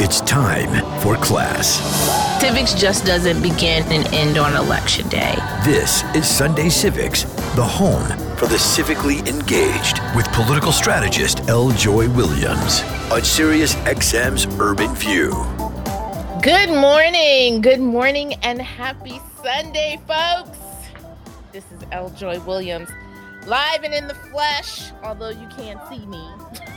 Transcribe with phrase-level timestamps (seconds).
[0.00, 1.80] It's time for class.
[2.40, 5.34] Civics just doesn't begin and end on election day.
[5.64, 7.22] This is Sunday Civics,
[7.54, 11.70] the home for the civically engaged with political strategist L.
[11.70, 15.30] Joy Williams on Sirius XM's Urban View.
[16.42, 20.58] Good morning, good morning, and happy Sunday, folks.
[21.52, 22.10] This is L.
[22.10, 22.90] Joy Williams,
[23.46, 26.26] live and in the flesh, although you can't see me.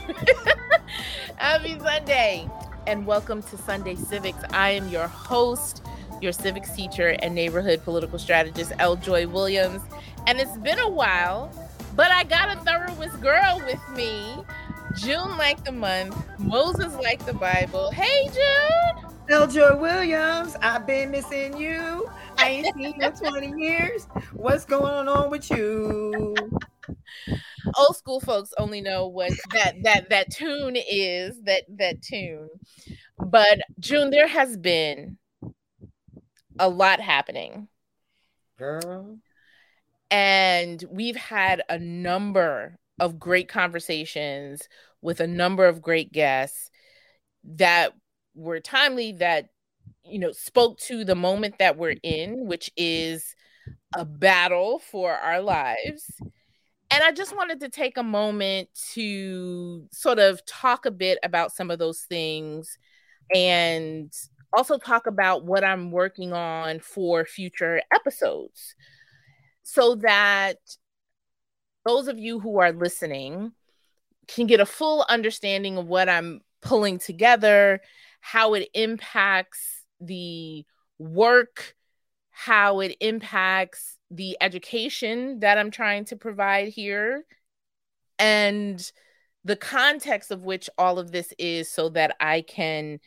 [1.36, 2.46] happy Sunday
[2.86, 4.38] and welcome to Sunday Civics.
[4.52, 5.82] I am your host,
[6.20, 8.96] your civics teacher and neighborhood political strategist, L.
[8.96, 9.80] Joy Williams.
[10.26, 11.50] And it's been a while,
[11.96, 14.34] but I got a thorough girl with me.
[14.94, 17.90] June like the month, Moses like the Bible.
[17.92, 19.12] Hey, June.
[19.30, 19.46] L.
[19.46, 22.10] Joy Williams, I've been missing you.
[22.48, 24.06] I ain't seen you in 20 years.
[24.32, 26.34] What's going on with you?
[27.76, 32.48] old school folks only know what that that that tune is that that tune
[33.26, 35.18] but june there has been
[36.58, 37.68] a lot happening
[38.58, 39.18] girl
[40.10, 44.66] and we've had a number of great conversations
[45.02, 46.70] with a number of great guests
[47.44, 47.92] that
[48.34, 49.50] were timely that
[50.10, 53.34] you know spoke to the moment that we're in which is
[53.96, 56.20] a battle for our lives.
[56.90, 61.52] And I just wanted to take a moment to sort of talk a bit about
[61.52, 62.78] some of those things
[63.34, 64.12] and
[64.56, 68.74] also talk about what I'm working on for future episodes
[69.62, 70.56] so that
[71.84, 73.52] those of you who are listening
[74.26, 77.80] can get a full understanding of what I'm pulling together,
[78.20, 80.64] how it impacts the
[80.98, 81.74] work,
[82.30, 87.24] how it impacts the education that I'm trying to provide here
[88.18, 88.90] and
[89.44, 93.00] the context of which all of this is so that I can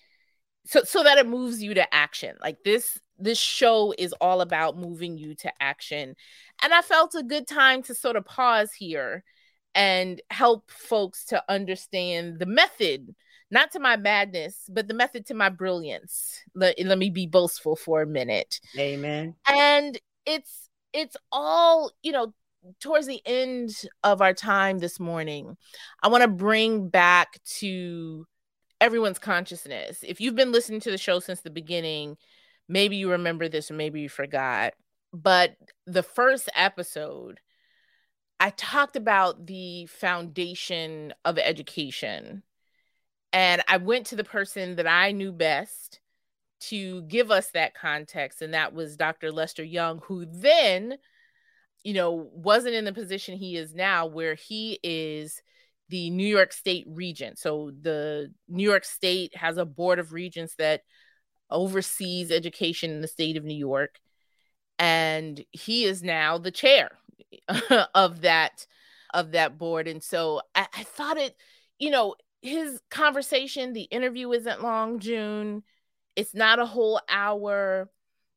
[0.66, 2.36] so so that it moves you to action.
[2.42, 6.16] Like this this show is all about moving you to action.
[6.62, 9.24] And I felt a good time to sort of pause here
[9.76, 13.16] and help folks to understand the method,
[13.52, 16.40] not to my madness, but the method to my brilliance.
[16.56, 18.60] Let, let me be boastful for a minute.
[18.78, 19.36] Amen.
[19.48, 22.34] And it's it's all, you know,
[22.80, 23.74] towards the end
[24.04, 25.58] of our time this morning,
[26.02, 28.26] I want to bring back to
[28.80, 30.04] everyone's consciousness.
[30.06, 32.18] If you've been listening to the show since the beginning,
[32.68, 34.74] maybe you remember this or maybe you forgot.
[35.14, 37.40] But the first episode,
[38.40, 42.44] I talked about the foundation of education.
[43.34, 46.00] And I went to the person that I knew best
[46.62, 49.32] to give us that context and that was Dr.
[49.32, 50.98] Lester Young who then
[51.84, 55.42] you know wasn't in the position he is now where he is
[55.90, 57.38] the New York State regent.
[57.38, 60.82] So the New York State has a board of regents that
[61.50, 64.00] oversees education in the state of New York
[64.80, 66.98] and he is now the chair
[67.96, 68.66] of that
[69.14, 71.36] of that board and so I, I thought it
[71.78, 75.64] you know his conversation the interview isn't long June
[76.16, 77.90] it's not a whole hour,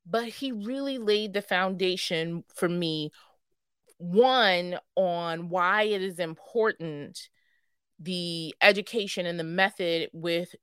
[0.06, 3.10] but he really laid the foundation for me.
[3.98, 7.28] One, on why it is important
[8.00, 10.54] the education and the method with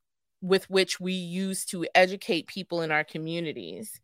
[0.41, 4.02] with which we use to educate people in our communities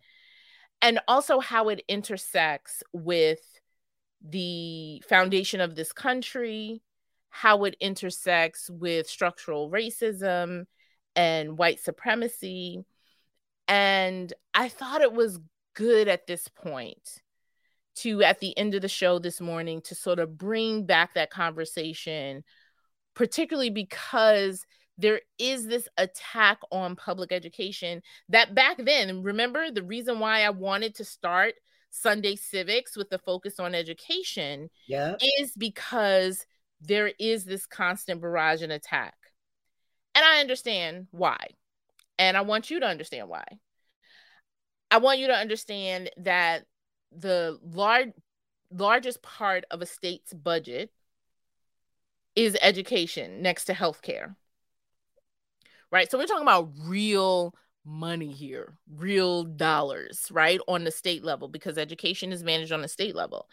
[0.81, 3.41] and also how it intersects with
[4.21, 6.81] the foundation of this country
[7.29, 10.65] how it intersects with structural racism
[11.15, 12.85] and white supremacy
[13.67, 15.39] and I thought it was
[15.73, 17.21] good at this point
[17.97, 21.31] to, at the end of the show this morning, to sort of bring back that
[21.31, 22.43] conversation,
[23.13, 24.65] particularly because
[24.97, 30.49] there is this attack on public education that back then, remember the reason why I
[30.49, 31.55] wanted to start
[31.89, 35.15] Sunday Civics with the focus on education yeah.
[35.39, 36.45] is because
[36.81, 39.15] there is this constant barrage and attack.
[40.15, 41.37] And I understand why.
[42.19, 43.45] And I want you to understand why.
[44.89, 46.65] I want you to understand that
[47.11, 48.11] the large
[48.69, 50.91] largest part of a state's budget
[52.35, 54.35] is education next to healthcare.
[55.91, 56.11] Right?
[56.11, 57.55] So we're talking about real
[57.85, 60.59] money here, real dollars, right?
[60.67, 63.47] On the state level because education is managed on the state level.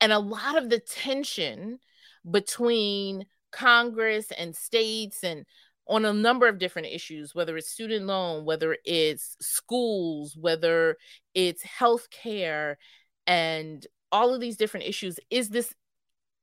[0.00, 1.78] And a lot of the tension
[2.28, 5.44] between Congress and states and
[5.86, 10.96] on a number of different issues, whether it's student loan, whether it's schools, whether
[11.34, 12.76] it's healthcare,
[13.26, 15.74] and all of these different issues, is this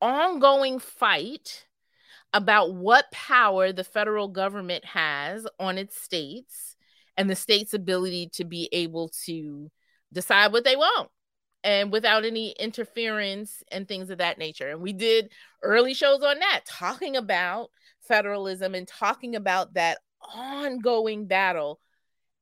[0.02, 1.66] ongoing fight
[2.34, 6.76] about what power the federal government has on its states
[7.16, 9.72] and the state's ability to be able to
[10.14, 11.10] decide what they want
[11.68, 14.70] and without any interference and things of that nature.
[14.70, 17.72] And we did early shows on that, talking about
[18.08, 19.98] federalism and talking about that
[20.34, 21.82] ongoing battle.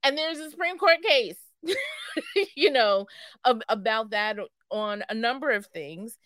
[0.04, 1.40] And there's a Supreme Court case,
[2.56, 3.08] you know,
[3.44, 4.38] of, about that
[4.70, 6.20] on a number of things.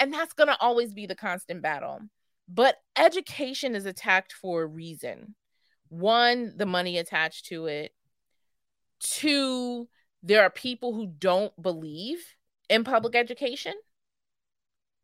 [0.00, 2.00] And that's going to always be the constant battle.
[2.48, 5.36] But education is attacked for a reason.
[5.88, 7.92] One, the money attached to it.
[8.98, 9.86] Two,
[10.24, 12.18] there are people who don't believe
[12.70, 13.74] in public education,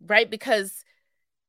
[0.07, 0.31] right?
[0.31, 0.85] Because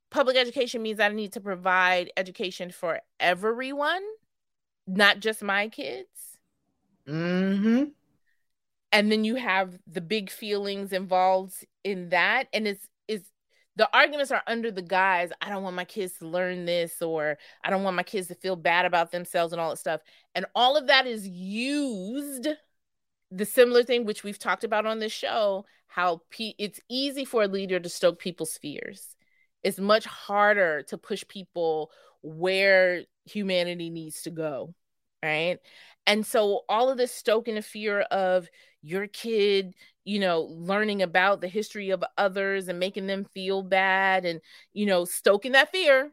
[0.09, 4.01] public education means I need to provide education for everyone,
[4.87, 6.09] not just my kids.
[7.07, 7.83] Mm-hmm.
[8.91, 12.47] And then you have the big feelings involved in that.
[12.51, 13.29] And it's it's
[13.75, 17.37] the arguments are under the guise, I don't want my kids to learn this, or
[17.63, 20.01] I don't want my kids to feel bad about themselves and all that stuff.
[20.33, 22.47] And all of that is used
[23.29, 27.43] the similar thing which we've talked about on this show how pe- it's easy for
[27.43, 29.15] a leader to stoke people's fears.
[29.63, 31.91] It's much harder to push people
[32.21, 34.73] where humanity needs to go
[35.23, 35.57] right?
[36.05, 38.47] And so all of this stoking the fear of
[38.83, 39.73] your kid
[40.05, 44.39] you know learning about the history of others and making them feel bad and
[44.71, 46.11] you know stoking that fear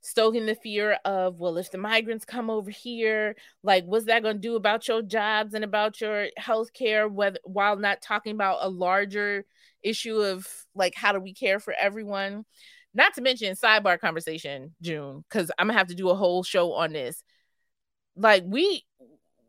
[0.00, 4.36] stoking the fear of, well, if the migrants come over here, like, what's that going
[4.36, 8.68] to do about your jobs and about your health care, while not talking about a
[8.68, 9.44] larger
[9.82, 12.44] issue of, like, how do we care for everyone?
[12.94, 16.72] Not to mention sidebar conversation, June, because I'm to have to do a whole show
[16.72, 17.22] on this.
[18.16, 18.84] Like, we,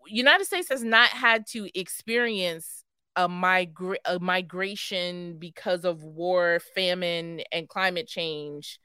[0.07, 2.83] United States has not had to experience
[3.15, 8.80] a, migra- a migration because of war, famine, and climate change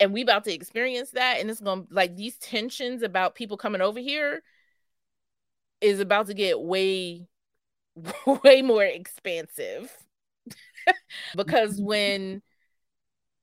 [0.00, 3.80] and we about to experience that and it's gonna like these tensions about people coming
[3.80, 4.42] over here
[5.80, 7.26] is about to get way
[8.44, 9.92] way more expansive.
[11.36, 12.42] Because when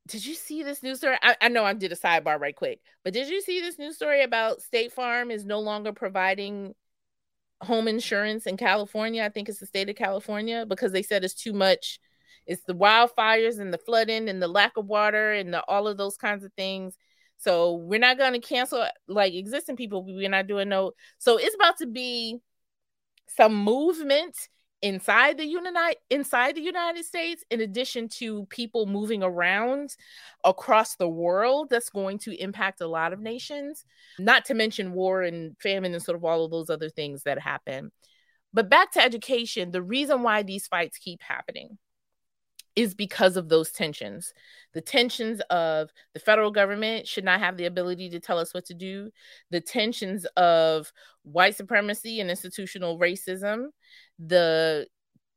[0.07, 1.18] did you see this news story?
[1.21, 3.95] I, I know i did a sidebar right quick but did you see this news
[3.95, 6.74] story about state farm is no longer providing
[7.62, 9.24] home insurance in california?
[9.24, 12.00] I think it's the state of california because they said it's too much
[12.46, 15.98] it's the wildfires and the flooding and the lack of water and the, all of
[15.98, 16.98] those kinds of things.
[17.38, 20.06] So we're not going to cancel like existing people.
[20.06, 20.92] We're not doing no.
[21.18, 22.38] So it's about to be
[23.28, 24.36] some movement
[24.82, 29.96] inside the United inside the United States, in addition to people moving around
[30.44, 33.86] across the world, that's going to impact a lot of nations.
[34.20, 37.40] Not to mention war and famine and sort of all of those other things that
[37.40, 37.92] happen.
[38.54, 41.78] But back to education, the reason why these fights keep happening
[42.75, 44.33] is because of those tensions.
[44.73, 48.65] The tensions of the federal government should not have the ability to tell us what
[48.65, 49.12] to do,
[49.50, 50.91] the tensions of
[51.23, 53.68] white supremacy and institutional racism,
[54.19, 54.88] the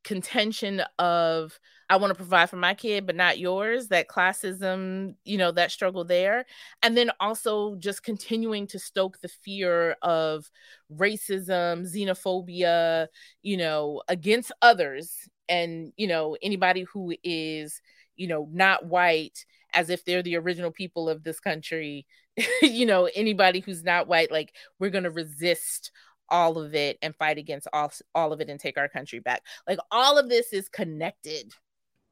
[0.05, 1.59] contention of
[1.91, 5.71] I want to provide for my kid but not yours that classism you know that
[5.71, 6.45] struggle there.
[6.83, 10.51] And then also just continuing to stoke the fear of
[10.95, 13.09] racism xenophobia
[13.43, 17.81] you know against others and you know anybody who is
[18.17, 22.07] you know not white as if they're the original people of this country
[22.63, 25.91] you know anybody who's not white like we're going to resist
[26.29, 29.43] all of it and fight against all, all of it and take our country back.
[29.67, 31.53] Like all of this is connected.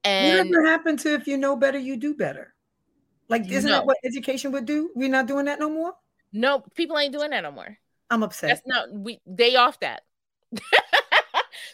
[0.05, 2.55] And whatever happened to if you know better you do better?
[3.29, 3.79] Like isn't no.
[3.79, 4.91] that what education would do?
[4.95, 5.95] We're not doing that no more?
[6.33, 7.79] No people ain't doing that no more.
[8.11, 8.51] I'm upset.
[8.51, 10.03] That's not we they off that.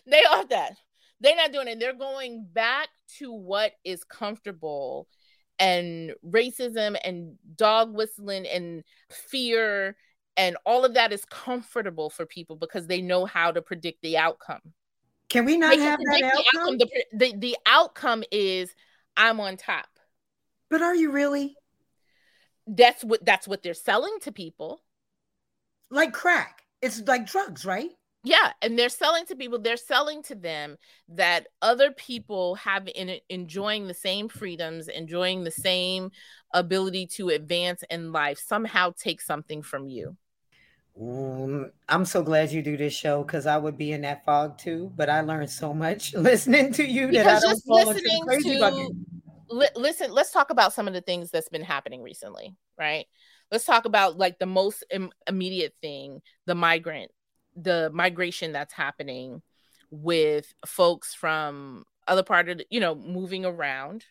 [0.07, 0.77] They off that
[1.21, 1.81] they're not doing it.
[1.81, 5.09] They're going back to what is comfortable
[5.59, 9.97] and racism and dog whistling and fear
[10.39, 14.17] and all of that is comfortable for people because they know how to predict the
[14.17, 14.61] outcome.
[15.29, 16.39] Can we not have that outcome?
[16.39, 18.73] The, outcome the, the, the outcome is
[19.17, 19.89] I'm on top.
[20.71, 21.57] But are you really?
[22.69, 24.81] That's what that's what they're selling to people.
[25.91, 26.63] Like crack.
[26.81, 27.91] It's like drugs, right?
[28.29, 30.77] Yeah and they're selling to people they're selling to them
[31.09, 36.11] that other people have in enjoying the same freedoms enjoying the same
[36.53, 40.17] ability to advance in life somehow take something from you
[41.01, 44.59] um, i'm so glad you do this show because i would be in that fog
[44.59, 48.23] too but i learned so much listening to you because that i don't fall listening
[48.27, 48.91] crazy to.
[49.51, 53.07] Li- listen let's talk about some of the things that's been happening recently right
[53.51, 57.11] let's talk about like the most Im- immediate thing the migrant
[57.62, 59.43] the migration that's happening
[59.91, 64.05] with folks from other part of the, you know moving around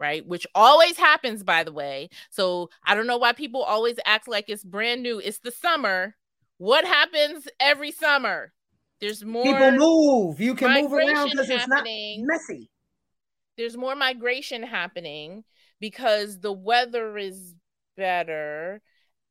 [0.00, 0.26] right?
[0.26, 2.10] Which always happens, by the way.
[2.30, 5.18] So I don't know why people always act like it's brand new.
[5.18, 6.16] It's the summer.
[6.58, 8.52] What happens every summer?
[9.00, 10.40] There's more people move.
[10.40, 12.70] You can move around because it's not messy.
[13.56, 15.44] There's more migration happening
[15.80, 17.54] because the weather is
[17.96, 18.82] better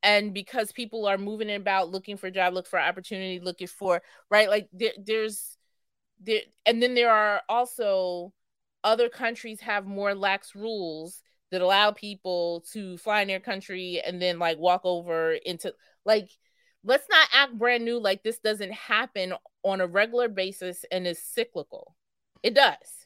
[0.04, 4.50] and because people are moving about looking for job look for opportunity looking for right?
[4.50, 5.58] Like there, there's
[6.22, 8.34] there and then there are also
[8.84, 14.22] other countries have more lax rules that allow people to fly in their country and
[14.22, 15.74] then like walk over into
[16.06, 16.30] like
[16.84, 19.34] let's not act brand new like this doesn't happen
[19.64, 21.96] on a regular basis and is cyclical.
[22.42, 23.03] It does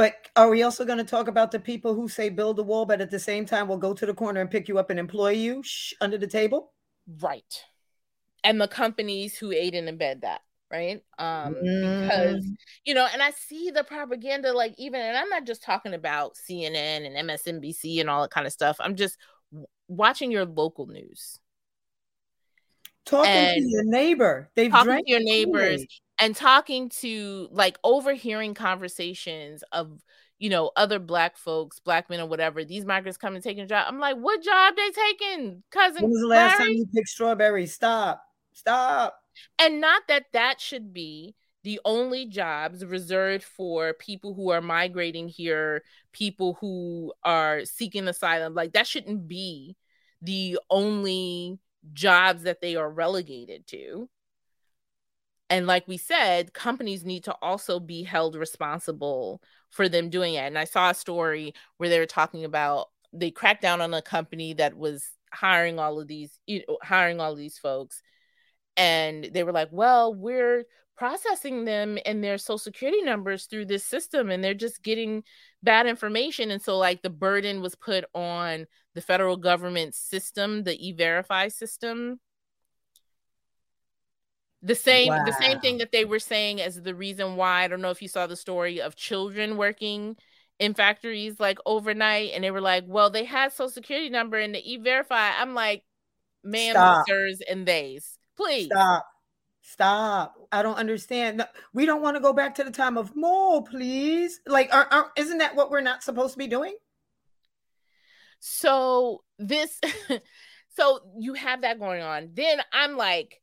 [0.00, 2.86] but are we also going to talk about the people who say build a wall
[2.86, 4.98] but at the same time will go to the corner and pick you up and
[4.98, 6.72] employ you shh, under the table?
[7.20, 7.62] Right.
[8.42, 10.40] And the companies who aid and embed that
[10.72, 11.02] right?
[11.18, 12.02] Um mm.
[12.02, 12.46] because
[12.86, 16.36] you know and i see the propaganda like even and i'm not just talking about
[16.48, 18.78] cnn and msnbc and all that kind of stuff.
[18.80, 19.18] I'm just
[19.86, 21.40] watching your local news.
[23.04, 24.50] Talking and to your neighbor.
[24.54, 25.84] They've talking to your neighbors
[26.20, 30.00] and talking to like overhearing conversations of
[30.38, 33.66] you know other black folks black men or whatever these migrants come and taking a
[33.66, 36.70] job i'm like what job they taking cousin when was the last Larry?
[36.70, 38.22] time you picked strawberries stop
[38.52, 39.16] stop
[39.58, 45.28] and not that that should be the only jobs reserved for people who are migrating
[45.28, 48.54] here, people who are seeking asylum.
[48.54, 49.76] Like that shouldn't be
[50.22, 51.58] the only
[51.92, 54.08] jobs that they are relegated to.
[55.50, 60.40] And like we said, companies need to also be held responsible for them doing it.
[60.46, 64.02] And I saw a story where they were talking about they cracked down on a
[64.02, 68.02] company that was hiring all of these, you know, hiring all these folks
[68.76, 70.64] and they were like well we're
[70.96, 75.22] processing them and their social security numbers through this system and they're just getting
[75.62, 80.88] bad information and so like the burden was put on the federal government system the
[80.88, 82.20] e-verify system
[84.62, 85.24] the same wow.
[85.24, 88.02] the same thing that they were saying as the reason why i don't know if
[88.02, 90.16] you saw the story of children working
[90.58, 94.54] in factories like overnight and they were like well they had social security number and
[94.54, 95.82] the e-verify i'm like
[96.44, 99.06] ma'am sirs and theys Please stop.
[99.60, 100.34] Stop.
[100.50, 101.38] I don't understand.
[101.38, 104.40] No, we don't want to go back to the time of more, please.
[104.46, 106.74] Like, are, are, isn't that what we're not supposed to be doing?
[108.38, 109.78] So, this,
[110.74, 112.30] so you have that going on.
[112.32, 113.39] Then I'm like,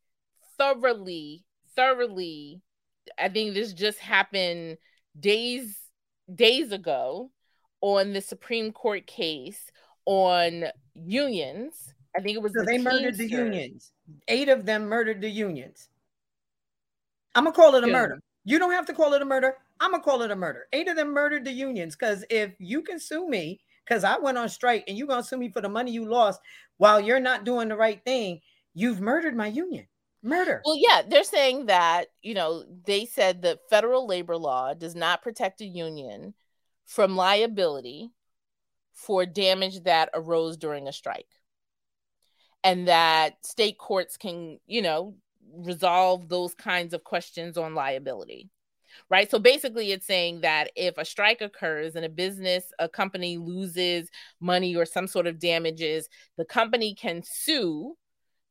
[0.57, 1.43] thoroughly,
[1.75, 2.61] thoroughly,
[3.17, 4.77] I think this just happened
[5.19, 5.77] days,
[6.33, 7.31] days ago
[7.81, 9.71] on the Supreme Court case
[10.05, 13.91] on unions I think it was so the they murdered the unions.
[14.27, 15.89] Eight of them murdered the unions.
[17.35, 17.93] I'm gonna call it a yeah.
[17.93, 18.19] murder.
[18.43, 19.55] You don't have to call it a murder.
[19.79, 20.67] I'm gonna call it a murder.
[20.73, 24.37] Eight of them murdered the unions because if you can sue me because I went
[24.37, 26.41] on strike and you're gonna sue me for the money you lost
[26.77, 28.41] while you're not doing the right thing,
[28.73, 29.85] you've murdered my union.
[30.27, 30.61] Murder.
[30.65, 35.21] Well, yeah, they're saying that, you know, they said that federal labor law does not
[35.21, 36.33] protect a union
[36.85, 38.11] from liability
[38.93, 41.29] for damage that arose during a strike
[42.63, 45.15] and that state courts can, you know,
[45.53, 48.49] resolve those kinds of questions on liability.
[49.09, 49.29] Right.
[49.29, 54.09] So basically, it's saying that if a strike occurs and a business, a company loses
[54.41, 57.95] money or some sort of damages, the company can sue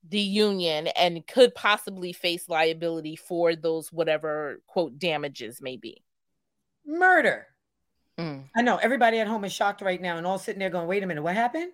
[0.09, 6.03] the union and could possibly face liability for those whatever quote damages may be.
[6.87, 7.47] Murder.
[8.19, 8.45] Mm.
[8.57, 11.03] I know everybody at home is shocked right now and all sitting there going, wait
[11.03, 11.73] a minute, what happened?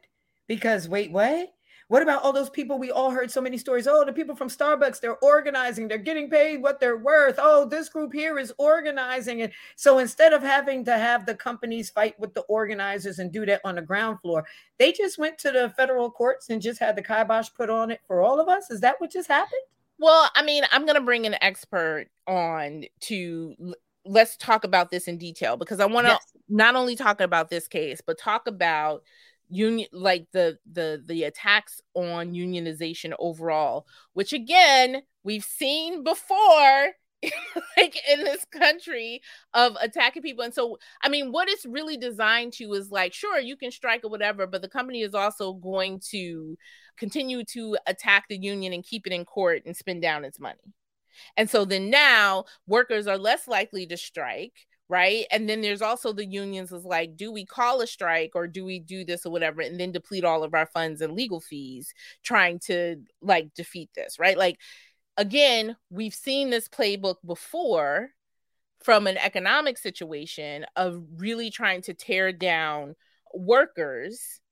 [0.49, 1.53] Because wait, what?
[1.89, 3.87] What about all those people we all heard so many stories?
[3.87, 7.37] Oh, the people from Starbucks, they're organizing, they're getting paid what they're worth.
[7.39, 9.43] Oh, this group here is organizing.
[9.43, 13.45] And so instead of having to have the companies fight with the organizers and do
[13.47, 14.47] that on the ground floor,
[14.79, 18.01] they just went to the federal courts and just had the kibosh put on it
[18.07, 18.71] for all of us.
[18.71, 19.63] Is that what just happened?
[19.99, 23.55] Well, I mean, I'm going to bring an expert on to
[24.05, 26.33] let's talk about this in detail because I want to yes.
[26.49, 29.03] not only talk about this case, but talk about
[29.53, 36.93] union like the the the attacks on unionization overall which again we've seen before
[37.77, 39.21] like in this country
[39.55, 40.45] of attacking people.
[40.45, 44.05] And so i mean what it's really designed to is like sure you can strike
[44.05, 46.57] or whatever but the company is also going to
[46.97, 50.75] continue to attack the union and keep it in court and spend down its money.
[51.37, 55.25] And so then now workers are less likely to strike right?
[55.31, 58.63] And then there's also the unions is like, do we call a strike or do
[58.63, 61.95] we do this or whatever, and then deplete all of our funds and legal fees
[62.23, 64.37] trying to like defeat this, right?
[64.37, 64.59] Like,
[65.17, 68.11] again, we've seen this playbook before
[68.85, 72.95] from an economic situation of really trying to tear down
[73.33, 74.43] workers,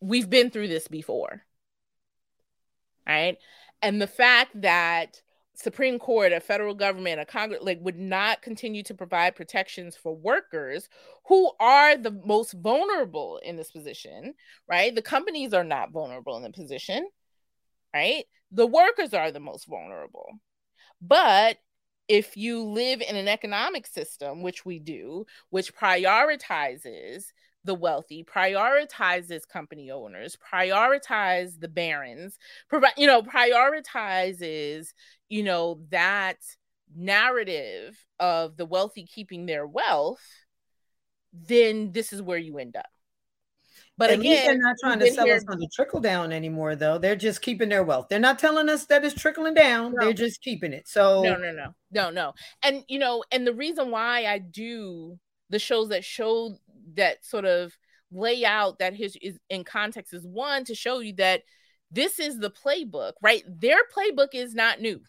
[0.00, 1.42] we've been through this before.
[3.04, 3.36] Right.
[3.82, 5.22] And the fact that
[5.60, 10.14] Supreme Court, a federal government, a Congress, like would not continue to provide protections for
[10.14, 10.88] workers
[11.26, 14.34] who are the most vulnerable in this position,
[14.68, 14.94] right?
[14.94, 17.08] The companies are not vulnerable in the position,
[17.92, 18.24] right?
[18.52, 20.28] The workers are the most vulnerable.
[21.00, 21.58] But
[22.06, 27.24] if you live in an economic system, which we do, which prioritizes
[27.64, 32.38] the wealthy, prioritizes company owners, prioritize the barons,
[32.68, 34.88] provide, you know, prioritizes,
[35.28, 36.38] you know, that
[36.96, 40.22] narrative of the wealthy keeping their wealth,
[41.32, 42.86] then this is where you end up.
[43.98, 45.34] But At again, they're not trying to sell here...
[45.34, 46.98] us on the trickle down anymore, though.
[46.98, 48.06] They're just keeping their wealth.
[48.08, 49.92] They're not telling us that it's trickling down.
[49.92, 50.06] No.
[50.06, 50.86] They're just keeping it.
[50.86, 52.32] So no, no, no, no, no.
[52.62, 55.18] And you know, and the reason why I do
[55.50, 56.58] the shows that show
[56.94, 57.76] that sort of
[58.10, 61.42] lay out that his is in context is one to show you that
[61.90, 63.44] this is the playbook, right?
[63.46, 65.00] Their playbook is not new.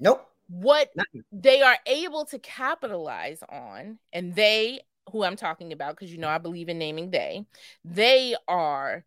[0.00, 0.28] Nope.
[0.48, 0.90] What
[1.30, 6.28] they are able to capitalize on, and they who I'm talking about, because you know
[6.28, 7.44] I believe in naming they,
[7.84, 9.04] they are,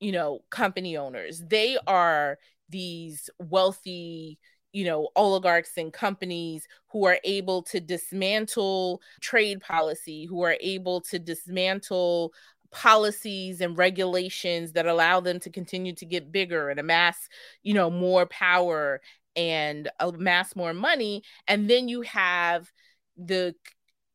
[0.00, 1.42] you know, company owners.
[1.46, 2.38] They are
[2.68, 4.38] these wealthy,
[4.76, 11.00] you know, oligarchs and companies who are able to dismantle trade policy, who are able
[11.00, 12.34] to dismantle
[12.70, 17.26] policies and regulations that allow them to continue to get bigger and amass,
[17.62, 19.00] you know, more power
[19.34, 21.22] and amass more money.
[21.48, 22.70] And then you have
[23.16, 23.54] the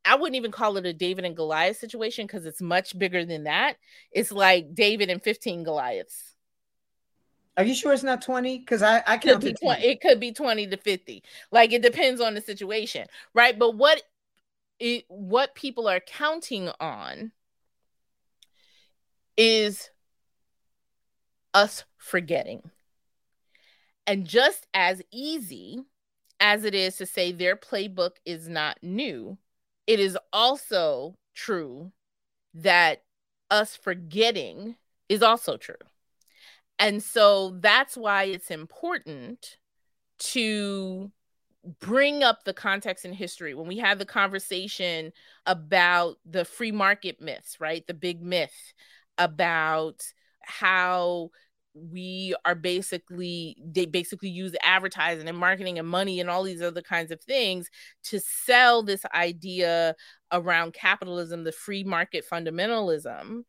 [0.06, 3.46] I wouldn't even call it a David and Goliath situation because it's much bigger than
[3.46, 3.78] that.
[4.12, 6.31] It's like David and 15 Goliaths.
[7.58, 8.60] Are you sure it's not 20?
[8.60, 9.84] Because I, I can't be 20.
[9.84, 11.24] It could be 20 to 50.
[11.52, 13.58] Like it depends on the situation, right?
[13.58, 14.02] But what
[14.80, 17.32] it what people are counting on
[19.38, 19.90] is
[21.54, 22.72] us forgetting.
[24.08, 25.84] And just as easy
[26.40, 29.38] as it is to say their playbook is not new,
[29.88, 31.92] it is also true
[32.54, 33.04] that
[33.50, 34.76] us forgetting
[35.08, 35.76] is also true.
[36.80, 39.58] And so that's why it's important
[40.20, 41.12] to
[41.80, 45.12] bring up the context and history when we have the conversation
[45.46, 47.86] about the free market myths, right?
[47.86, 48.74] The big myth
[49.18, 50.02] about
[50.42, 51.30] how
[51.74, 56.82] we are basically they basically use advertising and marketing and money and all these other
[56.82, 57.70] kinds of things
[58.04, 59.96] to sell this idea
[60.34, 63.44] around capitalism the free market fundamentalism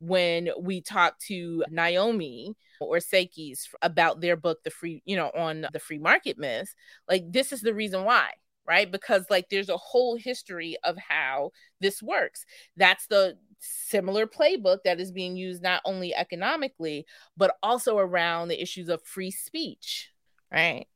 [0.00, 5.80] when we talk to Naomi Oreskes about their book the free you know on the
[5.80, 6.74] free market myth
[7.08, 8.30] like this is the reason why
[8.66, 12.44] right because like there's a whole history of how this works
[12.76, 17.06] that's the similar playbook that is being used not only economically,
[17.36, 20.10] but also around the issues of free speech,
[20.52, 20.86] right?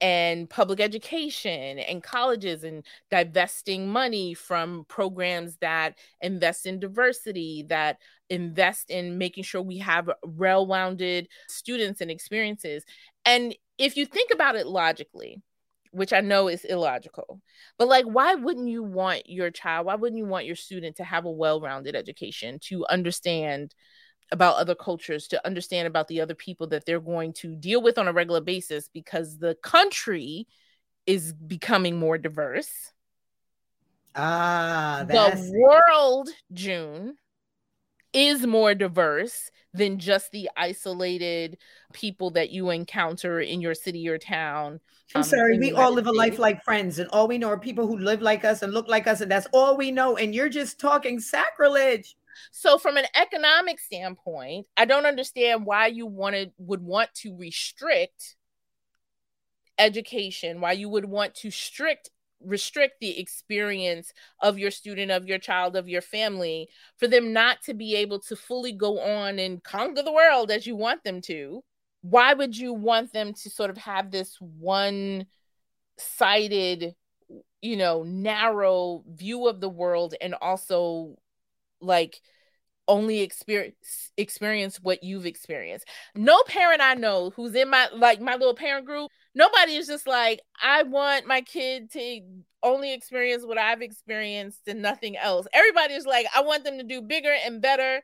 [0.00, 7.98] And public education and colleges and divesting money from programs that invest in diversity, that
[8.30, 12.84] invest in making sure we have well rounded students and experiences.
[13.24, 15.42] And if you think about it logically,
[15.94, 17.40] which I know is illogical.
[17.78, 21.04] But like, why wouldn't you want your child, why wouldn't you want your student to
[21.04, 23.74] have a well rounded education, to understand
[24.32, 27.98] about other cultures, to understand about the other people that they're going to deal with
[27.98, 30.46] on a regular basis because the country
[31.06, 32.92] is becoming more diverse?
[34.16, 37.16] Ah, the world, June,
[38.12, 41.58] is more diverse than just the isolated
[41.92, 44.78] people that you encounter in your city or town.
[45.14, 47.58] I'm um, sorry, we all live a life like friends, and all we know are
[47.58, 50.16] people who live like us and look like us, and that's all we know.
[50.16, 52.16] And you're just talking sacrilege.
[52.52, 58.36] So, from an economic standpoint, I don't understand why you wanted would want to restrict
[59.78, 65.38] education, why you would want to strict restrict the experience of your student, of your
[65.38, 66.68] child, of your family,
[66.98, 70.66] for them not to be able to fully go on and conquer the world as
[70.66, 71.62] you want them to.
[72.02, 75.26] Why would you want them to sort of have this one
[75.98, 76.94] sided,
[77.62, 81.16] you know, narrow view of the world and also
[81.84, 82.20] like
[82.86, 85.86] only experience experience what you've experienced.
[86.14, 90.06] No parent I know who's in my like my little parent group, nobody is just
[90.06, 92.20] like I want my kid to
[92.62, 95.46] only experience what I've experienced and nothing else.
[95.52, 98.02] Everybody is like I want them to do bigger and better.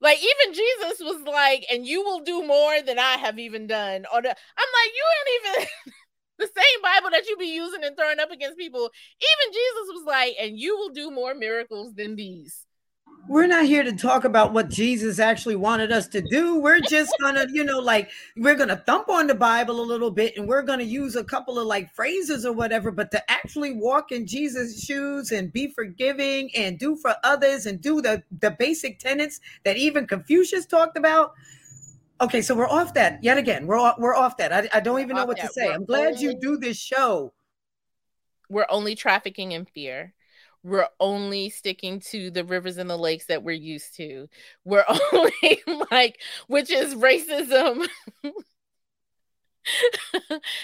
[0.00, 4.04] Like even Jesus was like, and you will do more than I have even done.
[4.12, 5.68] Or the, I'm like, you don't even
[6.38, 8.90] the same Bible that you be using and throwing up against people.
[9.20, 12.65] Even Jesus was like, and you will do more miracles than these
[13.28, 16.60] we're not here to talk about what Jesus actually wanted us to do.
[16.60, 20.36] We're just gonna, you know, like we're gonna thump on the Bible a little bit
[20.36, 24.12] and we're gonna use a couple of like phrases or whatever, but to actually walk
[24.12, 28.98] in Jesus' shoes and be forgiving and do for others and do the the basic
[28.98, 31.34] tenets that even Confucius talked about.
[32.20, 33.66] Okay, so we're off that yet again.
[33.66, 34.52] We're off, we're off that.
[34.52, 35.48] I, I don't even know what that.
[35.48, 35.66] to say.
[35.66, 37.32] We're I'm glad only, you do this show.
[38.48, 40.14] We're only trafficking in fear
[40.66, 44.28] we're only sticking to the rivers and the lakes that we're used to.
[44.64, 47.86] We're only like, which is racism,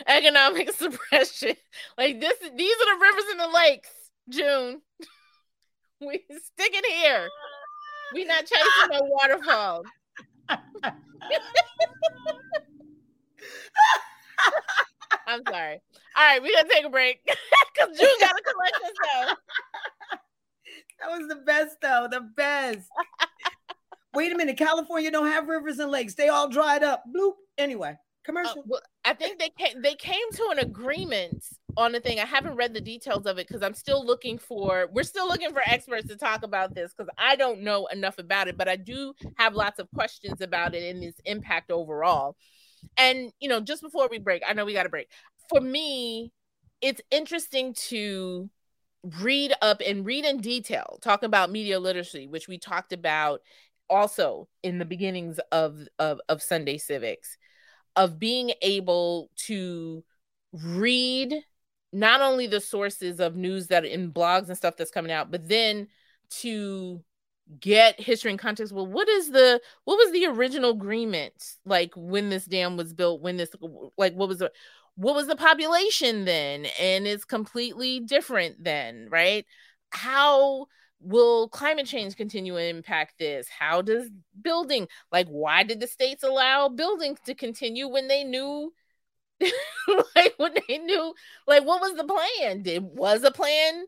[0.09, 1.55] economic suppression.
[1.97, 3.91] Like this, these are the rivers and the lakes,
[4.29, 4.83] June.
[6.01, 7.29] we stick it here.
[8.13, 9.87] We're not chasing no waterfalls.
[15.33, 15.81] I'm sorry.
[16.17, 19.39] All right, we're gonna take a break because June gotta collect herself.
[21.03, 22.07] That was the best, though.
[22.09, 22.89] The best.
[24.15, 26.15] Wait a minute, California don't have rivers and lakes.
[26.15, 27.03] They all dried up.
[27.15, 27.33] Bloop.
[27.59, 28.61] Anyway, commercial.
[28.61, 29.83] Uh, well, I think they came.
[29.83, 31.45] They came to an agreement
[31.77, 32.21] on the thing.
[32.21, 34.89] I haven't read the details of it because I'm still looking for.
[34.93, 38.47] We're still looking for experts to talk about this because I don't know enough about
[38.47, 42.37] it, but I do have lots of questions about it and its impact overall.
[42.97, 45.09] And you know, just before we break, I know we got to break.
[45.49, 46.33] For me,
[46.81, 48.51] it's interesting to
[49.21, 53.41] read up and read in detail, talk about media literacy, which we talked about
[53.91, 57.37] also in the beginnings of, of, of Sunday Civics,
[57.97, 60.05] of being able to
[60.53, 61.35] read
[61.93, 65.49] not only the sources of news that in blogs and stuff that's coming out, but
[65.49, 65.89] then
[66.31, 67.03] to
[67.61, 71.35] get history and context well what is the what was the original agreement
[71.65, 73.51] like when this dam was built when this
[73.97, 74.51] like what was the
[74.95, 76.67] what was the population then?
[76.79, 79.47] And it's completely different then right?
[79.91, 80.67] How
[81.01, 83.49] will climate change continue to impact this?
[83.49, 84.09] How does
[84.41, 88.73] building like why did the states allow buildings to continue when they knew
[90.17, 91.15] like when they knew
[91.47, 92.63] like what was the plan?
[92.63, 93.85] Did was a plan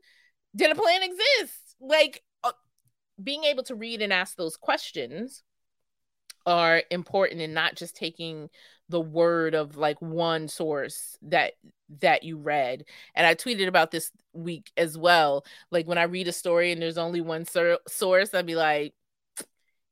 [0.57, 1.77] did a plan exist?
[1.81, 2.24] Like
[3.23, 5.43] being able to read and ask those questions
[6.47, 8.51] are important and not just taking
[8.91, 11.53] the word of like one source that
[12.01, 12.85] that you read.
[13.15, 15.45] And i tweeted about this week as well.
[15.71, 18.95] Like when i read a story and there's only one sur- source i'd be like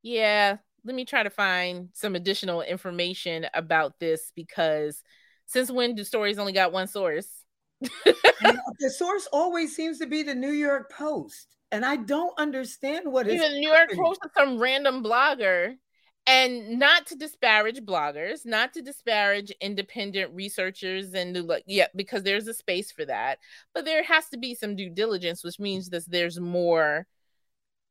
[0.02, 5.02] yeah let me try to find some additional information about this because
[5.46, 7.41] since when do stories only got one source
[8.78, 13.26] the source always seems to be the new york post and i don't understand what
[13.26, 15.74] is the new york post is some random blogger
[16.26, 22.22] and not to disparage bloggers not to disparage independent researchers and the like yeah because
[22.22, 23.38] there's a space for that
[23.74, 27.06] but there has to be some due diligence which means that there's more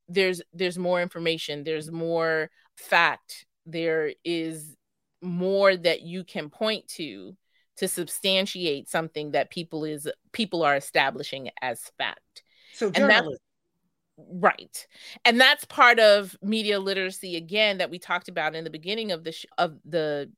[0.07, 4.75] there's there's more information there's more fact there is
[5.21, 7.35] more that you can point to
[7.81, 12.43] to substantiate something that people is people are establishing as fact.
[12.73, 13.33] So journalism.
[14.31, 14.85] Right.
[15.25, 19.23] And that's part of media literacy again that we talked about in the beginning of
[19.23, 20.31] the sh- of the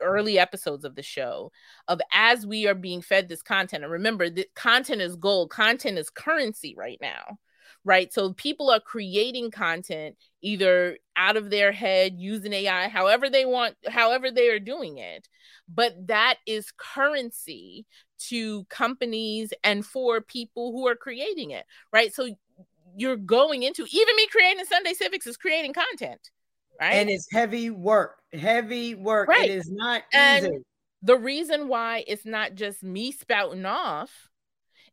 [0.00, 1.50] early episodes of the show
[1.88, 5.98] of as we are being fed this content and remember the content is gold content
[5.98, 7.38] is currency right now
[7.86, 13.46] right so people are creating content either out of their head using ai however they
[13.46, 15.26] want however they are doing it
[15.68, 17.86] but that is currency
[18.18, 22.28] to companies and for people who are creating it right so
[22.96, 26.30] you're going into even me creating Sunday Civics is creating content,
[26.80, 26.94] right?
[26.94, 29.28] And it's heavy work, heavy work.
[29.28, 29.50] Right.
[29.50, 30.58] It is not and easy.
[31.02, 34.10] The reason why it's not just me spouting off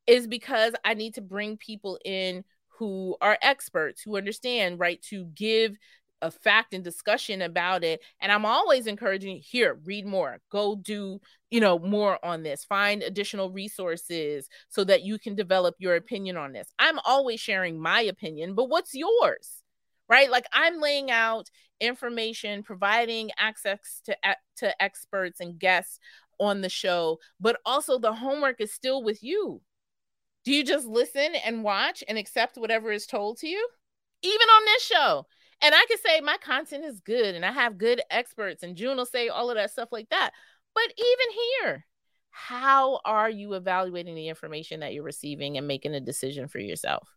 [0.05, 2.43] is because I need to bring people in
[2.79, 5.75] who are experts, who understand, right, to give
[6.21, 7.99] a fact and discussion about it.
[8.21, 10.39] And i'm always encouraging here read more.
[10.49, 11.19] Go do
[11.51, 12.63] you know more on this.
[12.63, 16.69] Find additional resources so that you can develop your opinion on this.
[16.79, 19.63] I'm always sharing my opinion but what's yours
[20.09, 20.29] right?
[20.29, 24.15] Like i'm laying out information providing access to
[24.57, 25.99] to experts and guests
[26.39, 29.61] on the show but also the homework is still with you
[30.43, 33.67] do you just listen and watch and accept whatever is told to you
[34.21, 35.25] even on this show
[35.63, 38.97] and I can say my content is good and I have good experts, and June
[38.97, 40.31] will say all of that stuff like that.
[40.75, 41.85] But even here,
[42.31, 47.07] how are you evaluating the information that you're receiving and making a decision for yourself?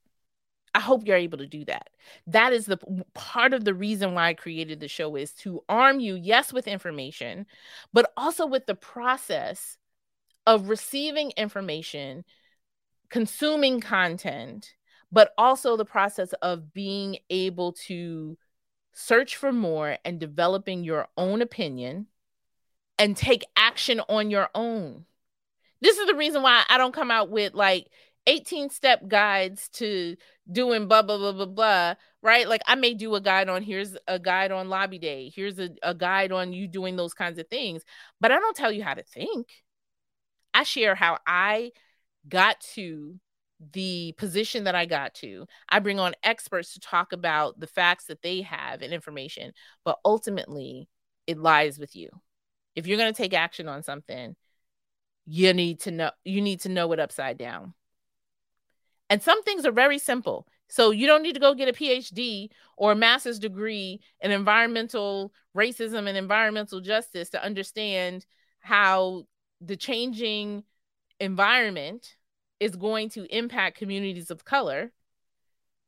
[0.76, 1.88] I hope you're able to do that.
[2.28, 2.78] That is the
[3.14, 6.68] part of the reason why I created the show is to arm you, yes, with
[6.68, 7.46] information,
[7.92, 9.76] but also with the process
[10.46, 12.24] of receiving information,
[13.10, 14.74] consuming content,
[15.12, 18.36] but also the process of being able to
[18.92, 22.06] search for more and developing your own opinion
[22.98, 25.04] and take action on your own.
[25.80, 27.88] This is the reason why I don't come out with like
[28.26, 30.16] 18 step guides to
[30.50, 32.48] doing blah blah blah blah blah right?
[32.48, 35.30] Like i may do a guide on here's a guide on lobby day.
[35.34, 37.82] Here's a, a guide on you doing those kinds of things
[38.20, 39.48] but i don't tell you how to think.
[40.54, 41.72] I share how i
[42.28, 43.18] got to
[43.72, 48.04] the position that i got to i bring on experts to talk about the facts
[48.04, 49.52] that they have and information.
[49.84, 50.88] But ultimately
[51.26, 52.10] it lies with you.
[52.74, 54.36] If you're going to take action on something
[55.26, 57.74] you need to know you need to know it upside down.
[59.08, 60.46] And some things are very simple.
[60.68, 65.32] So you don't need to go get a PhD or a master's degree in environmental
[65.56, 68.26] racism and environmental justice to understand
[68.60, 69.24] how
[69.60, 70.64] the changing
[71.20, 72.16] environment
[72.60, 74.92] is going to impact communities of color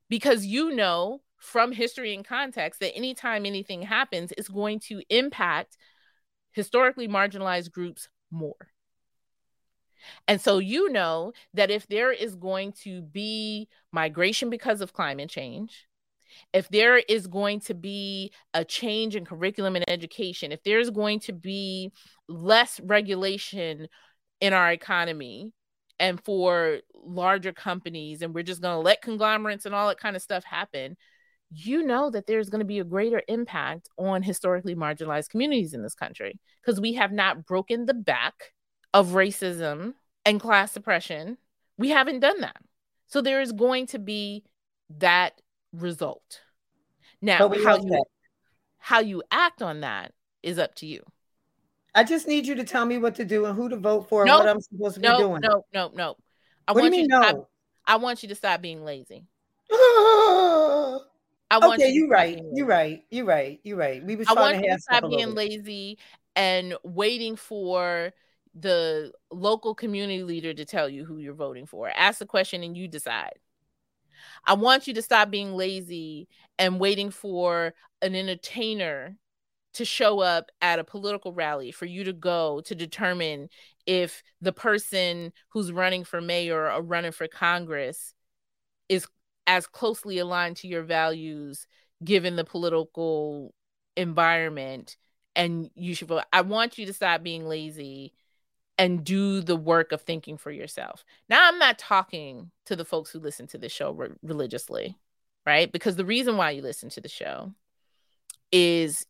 [0.08, 5.76] because you know from history and context that anytime anything happens, it's going to impact
[6.52, 8.72] historically marginalized groups more.
[10.26, 15.30] And so you know that if there is going to be migration because of climate
[15.30, 15.86] change,
[16.52, 21.20] if there is going to be a change in curriculum and education, if there's going
[21.20, 21.92] to be
[22.28, 23.88] less regulation
[24.40, 25.53] in our economy
[26.01, 30.16] and for larger companies, and we're just going to let conglomerates and all that kind
[30.16, 30.96] of stuff happen,
[31.51, 35.83] you know that there's going to be a greater impact on historically marginalized communities in
[35.83, 38.53] this country because we have not broken the back
[38.92, 41.38] of racism and class suppression.
[41.79, 42.57] We haven't done that.
[43.07, 44.44] So there is going to be
[44.98, 45.40] that
[45.72, 46.40] result.
[47.22, 48.05] Now, how you,
[48.79, 51.03] how you act on that is up to you.
[51.94, 54.24] I just need you to tell me what to do and who to vote for
[54.24, 55.40] nope, and what I'm supposed to nope, be doing.
[55.42, 56.16] No, no, no.
[56.66, 57.22] I what want do you, mean, you no?
[57.22, 57.51] Stop,
[57.87, 59.24] I want you to stop being lazy.
[61.51, 62.40] I want okay, you are right.
[62.53, 63.03] You're right.
[63.11, 63.59] You're right.
[63.64, 64.05] You're right.
[64.05, 65.98] We was I want to you to stop being lazy
[66.37, 68.12] and waiting for
[68.55, 71.88] the local community leader to tell you who you're voting for.
[71.88, 73.38] Ask the question and you decide.
[74.44, 79.16] I want you to stop being lazy and waiting for an entertainer
[79.74, 83.48] to show up at a political rally for you to go to determine
[83.87, 88.14] if the person who's running for mayor or running for Congress
[88.88, 89.07] is
[89.46, 91.66] as closely aligned to your values
[92.04, 93.54] given the political
[93.96, 94.96] environment
[95.35, 96.24] and you should vote.
[96.33, 98.12] I want you to stop being lazy
[98.76, 101.04] and do the work of thinking for yourself.
[101.28, 104.96] Now, I'm not talking to the folks who listen to the show re- religiously,
[105.46, 105.70] right?
[105.70, 107.52] Because the reason why you listen to the show
[108.52, 109.04] is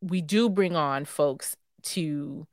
[0.00, 2.46] we do bring on folks to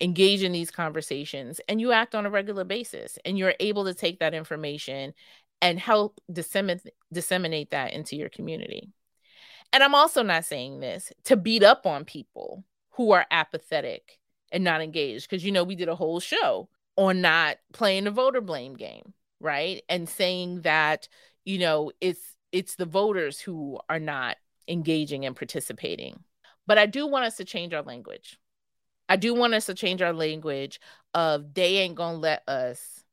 [0.00, 3.94] engage in these conversations and you act on a regular basis and you're able to
[3.94, 5.14] take that information
[5.62, 8.90] and help disseminate disseminate that into your community.
[9.72, 14.18] And I'm also not saying this to beat up on people who are apathetic
[14.52, 18.10] and not engaged because you know we did a whole show on not playing the
[18.10, 21.08] voter blame game right and saying that
[21.44, 24.36] you know it's it's the voters who are not
[24.68, 26.22] engaging and participating
[26.66, 28.38] but i do want us to change our language.
[29.06, 30.80] I do want us to change our language
[31.12, 33.04] of they ain't gonna let us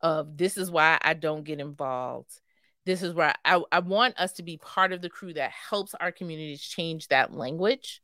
[0.00, 2.40] of this is why i don't get involved.
[2.86, 5.92] This is where I, I want us to be part of the crew that helps
[5.94, 8.00] our communities change that language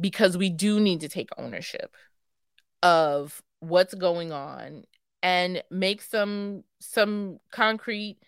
[0.00, 1.94] because we do need to take ownership
[2.84, 4.84] of what's going on
[5.24, 8.18] and make some some concrete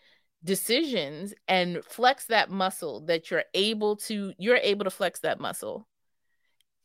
[0.43, 5.87] decisions and flex that muscle that you're able to you're able to flex that muscle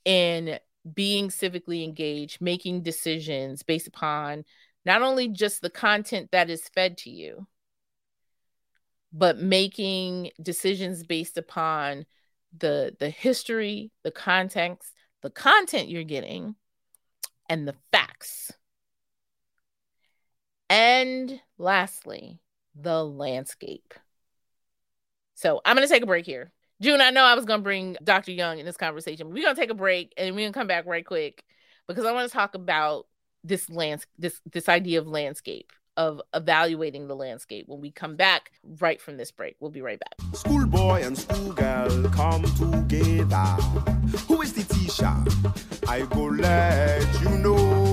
[0.03, 0.59] in
[0.93, 4.43] being civically engaged making decisions based upon
[4.85, 7.47] not only just the content that is fed to you
[9.15, 12.05] but making decisions based upon
[12.57, 16.55] the the history, the context, the content you're getting,
[17.49, 18.51] and the facts.
[20.69, 22.39] And lastly,
[22.79, 23.93] the landscape.
[25.35, 26.51] So I'm going to take a break here.
[26.81, 28.31] June, I know I was going to bring Dr.
[28.31, 29.29] Young in this conversation.
[29.29, 31.43] We're going to take a break and we're going to come back right quick
[31.87, 33.07] because I want to talk about
[33.43, 38.51] this lands this this idea of landscape of evaluating the landscape when we come back
[38.79, 39.55] right from this break.
[39.59, 40.15] We'll be right back.
[40.33, 43.45] Schoolboy and schoolgirl come together.
[44.27, 45.13] Who is the teacher?
[45.87, 47.84] I go let you know.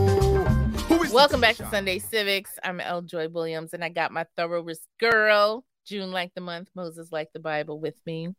[1.13, 2.59] Welcome back to Sunday Civics.
[2.65, 3.03] I'm L.
[3.03, 7.29] Joy Williams, and I got my thorough risk girl, June like the month, Moses like
[7.35, 8.35] the Bible with me.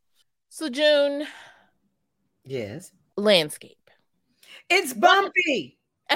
[0.50, 1.28] So, June.
[2.44, 2.92] Yes.
[3.16, 3.92] Landscape.
[4.72, 5.78] It's bumpy.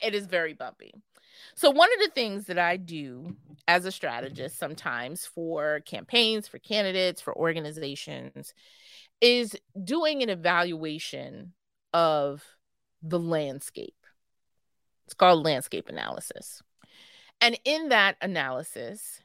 [0.00, 0.94] it is very bumpy.
[1.56, 3.34] So, one of the things that I do
[3.66, 8.54] as a strategist sometimes for campaigns, for candidates, for organizations
[9.20, 11.52] is doing an evaluation
[11.92, 12.44] of
[13.02, 13.94] the landscape.
[15.06, 16.62] It's called landscape analysis.
[17.40, 19.20] And in that analysis,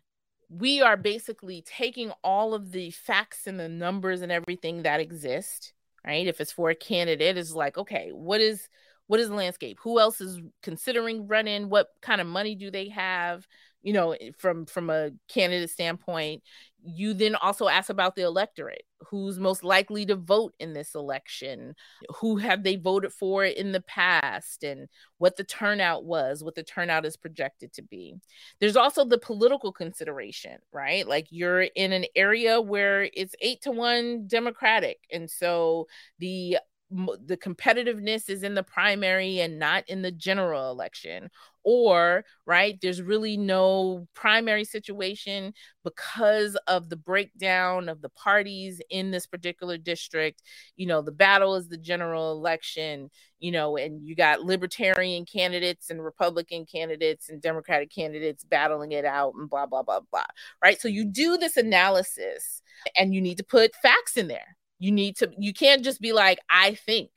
[0.50, 5.74] we are basically taking all of the facts and the numbers and everything that exist,
[6.06, 6.28] right?
[6.28, 8.68] If it's for a candidate, it's like, okay, what is
[9.08, 9.78] what is the landscape?
[9.82, 11.70] Who else is considering running?
[11.70, 13.46] What kind of money do they have?
[13.82, 16.44] You know, from from a candidate standpoint,
[16.84, 21.76] you then also ask about the electorate who's most likely to vote in this election
[22.20, 26.64] who have they voted for in the past and what the turnout was what the
[26.64, 28.16] turnout is projected to be.
[28.60, 31.08] There's also the political consideration right?
[31.08, 35.88] Like you're in an area where it's 8 to 1 democratic and so
[36.20, 36.58] the
[36.92, 41.30] the competitiveness is in the primary and not in the general election
[41.64, 49.12] or right there's really no primary situation because of the breakdown of the parties in
[49.12, 50.42] this particular district.
[50.76, 55.90] You know the battle is the general election you know and you got libertarian candidates
[55.90, 60.26] and republican candidates and democratic candidates battling it out and blah blah blah blah
[60.62, 60.82] right?
[60.82, 62.62] So you do this analysis
[62.98, 66.12] and you need to put facts in there you need to you can't just be
[66.12, 67.10] like i think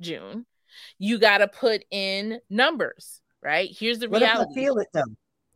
[0.00, 0.44] june
[0.98, 3.68] you got to put in numbers right?
[3.76, 4.54] Here's the what reality.
[4.54, 5.02] feel it though.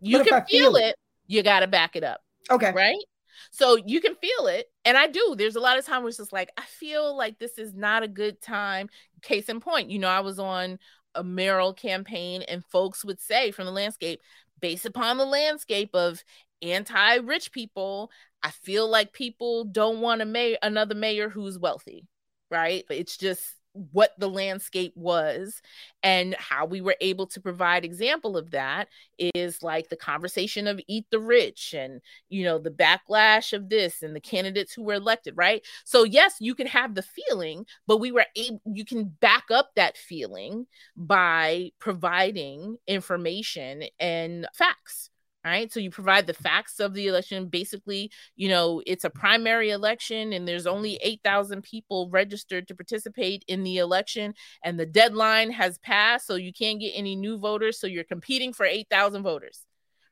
[0.01, 2.21] You what can feel, feel it, it, you got to back it up.
[2.51, 2.73] Okay.
[2.73, 3.03] Right?
[3.51, 4.67] So you can feel it.
[4.85, 5.35] And I do.
[5.37, 8.03] There's a lot of time where it's just like, I feel like this is not
[8.03, 8.89] a good time.
[9.23, 10.79] Case in point, you know, I was on
[11.15, 14.21] a mayoral campaign and folks would say from the landscape,
[14.61, 16.23] based upon the landscape of
[16.63, 18.11] anti-rich people,
[18.47, 22.07] I feel like people don't want a mayor, another mayor who's wealthy.
[22.49, 22.85] Right.
[22.91, 23.55] It's just
[23.93, 25.61] what the landscape was
[26.05, 30.81] and how we were able to provide example of that is like the conversation of
[30.89, 34.95] eat the rich and you know the backlash of this and the candidates who were
[34.95, 39.05] elected right so yes you can have the feeling but we were able you can
[39.21, 45.11] back up that feeling by providing information and facts
[45.51, 47.47] right so you provide the facts of the election.
[47.47, 53.45] Basically you know it's a primary election and there's only 8000 people registered to participate
[53.49, 57.79] in the election and the deadline has passed so you can't get any new voters
[57.81, 59.65] so you're competing for 8000 voters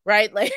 [0.07, 0.33] right?
[0.35, 0.53] Like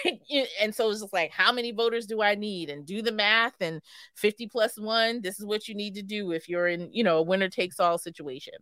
[0.62, 2.70] and so it's just like how many voters do i need?
[2.70, 3.82] And do the math and
[4.16, 7.18] 50 plus 1 this is what you need to do if you're in you know
[7.20, 8.54] a winner takes all situation.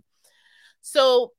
[0.81, 1.31] So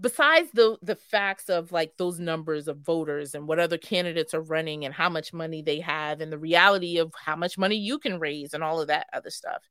[0.00, 4.40] besides the the facts of like those numbers of voters and what other candidates are
[4.40, 7.98] running and how much money they have and the reality of how much money you
[7.98, 9.62] can raise and all of that other stuff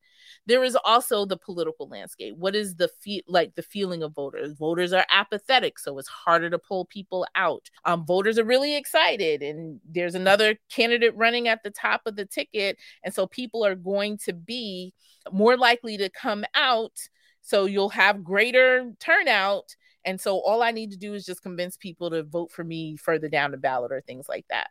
[0.45, 2.35] there is also the political landscape.
[2.37, 4.53] What is the feel like the feeling of voters?
[4.53, 7.69] Voters are apathetic so it's harder to pull people out.
[7.85, 12.25] Um, voters are really excited and there's another candidate running at the top of the
[12.25, 14.93] ticket and so people are going to be
[15.31, 16.99] more likely to come out
[17.41, 21.77] so you'll have greater turnout and so all I need to do is just convince
[21.77, 24.69] people to vote for me further down the ballot or things like that.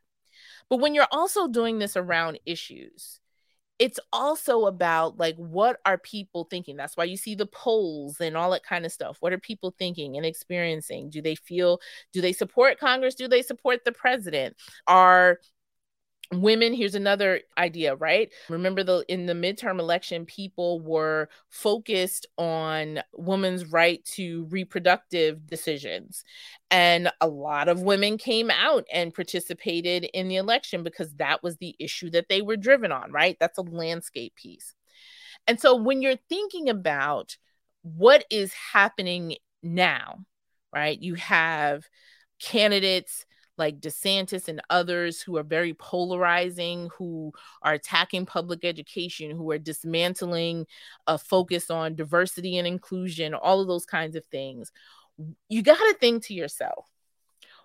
[0.69, 3.21] But when you're also doing this around issues,
[3.79, 6.77] it's also about like what are people thinking?
[6.77, 9.17] That's why you see the polls and all that kind of stuff.
[9.21, 11.11] What are people thinking and experiencing?
[11.11, 11.81] Do they feel
[12.13, 13.15] do they support congress?
[13.15, 14.57] Do they support the president?
[14.87, 15.41] Are
[16.33, 18.33] women here's another idea right?
[18.49, 26.25] Remember the in the midterm election people were focused on women's right to reproductive decisions.
[26.71, 31.57] And a lot of women came out and participated in the election because that was
[31.59, 33.37] the issue that they were driven on right?
[33.41, 34.75] That's a landscape piece.
[35.47, 37.37] And so when you're thinking about
[37.83, 40.25] what is happening now
[40.73, 41.01] right?
[41.01, 41.85] You have
[42.41, 43.27] candidates
[43.63, 49.59] like DeSantis and others who are very polarizing, who are attacking public education, who are
[49.59, 50.67] dismantling
[51.07, 54.73] a focus on diversity and inclusion, all of those kinds of things.
[55.49, 56.89] You got to think to yourself,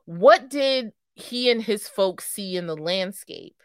[0.06, 3.60] what did he and his folks see in the landscape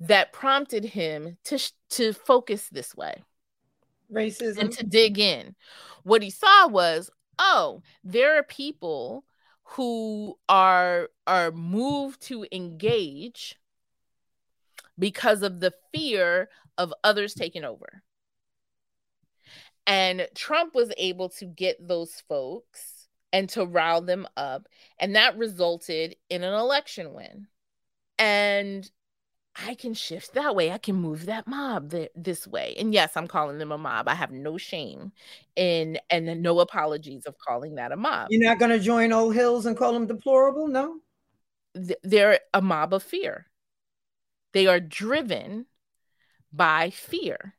[0.00, 1.58] that prompted him to
[1.92, 3.24] to focus this way?
[4.12, 5.54] Racism and to dig in.
[6.02, 7.08] What he saw was,
[7.38, 9.24] oh, there are people
[9.64, 13.56] who are are moved to engage
[14.98, 16.48] because of the fear
[16.78, 18.02] of others taking over.
[19.86, 24.68] And Trump was able to get those folks and to rile them up.
[24.98, 27.48] And that resulted in an election win.
[28.18, 28.88] And
[29.56, 30.72] I can shift that way.
[30.72, 32.74] I can move that mob th- this way.
[32.76, 34.08] And yes, I'm calling them a mob.
[34.08, 35.12] I have no shame
[35.54, 38.28] in and no apologies of calling that a mob.
[38.30, 40.66] You're not going to join Old Hills and call them deplorable?
[40.66, 40.96] No.
[41.74, 43.46] Th- they're a mob of fear.
[44.52, 45.66] They are driven
[46.52, 47.54] by fear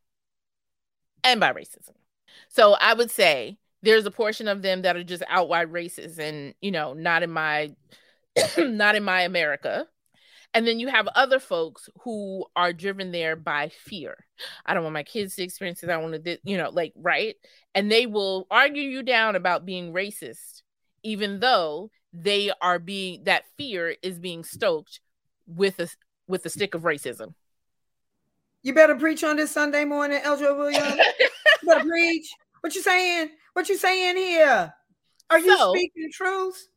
[1.24, 1.96] and by racism.
[2.50, 6.56] So I would say there's a portion of them that are just outright racist and,
[6.62, 7.74] you know, not in my
[8.58, 9.88] not in my America
[10.56, 14.26] and then you have other folks who are driven there by fear.
[14.66, 15.90] I don't want my kids to experience it.
[15.90, 17.36] I want to, you know, like, right.
[17.76, 20.62] And they will argue you down about being racist,
[21.04, 25.02] even though they are being, that fear is being stoked
[25.46, 25.90] with a,
[26.26, 27.34] with a stick of racism.
[28.64, 30.38] You better preach on this Sunday morning, L.
[30.38, 30.96] Joy Williams.
[31.20, 31.30] you
[31.68, 32.34] better preach.
[32.62, 33.30] What you saying?
[33.52, 34.74] What you saying here?
[35.30, 36.70] Are you so, speaking truth?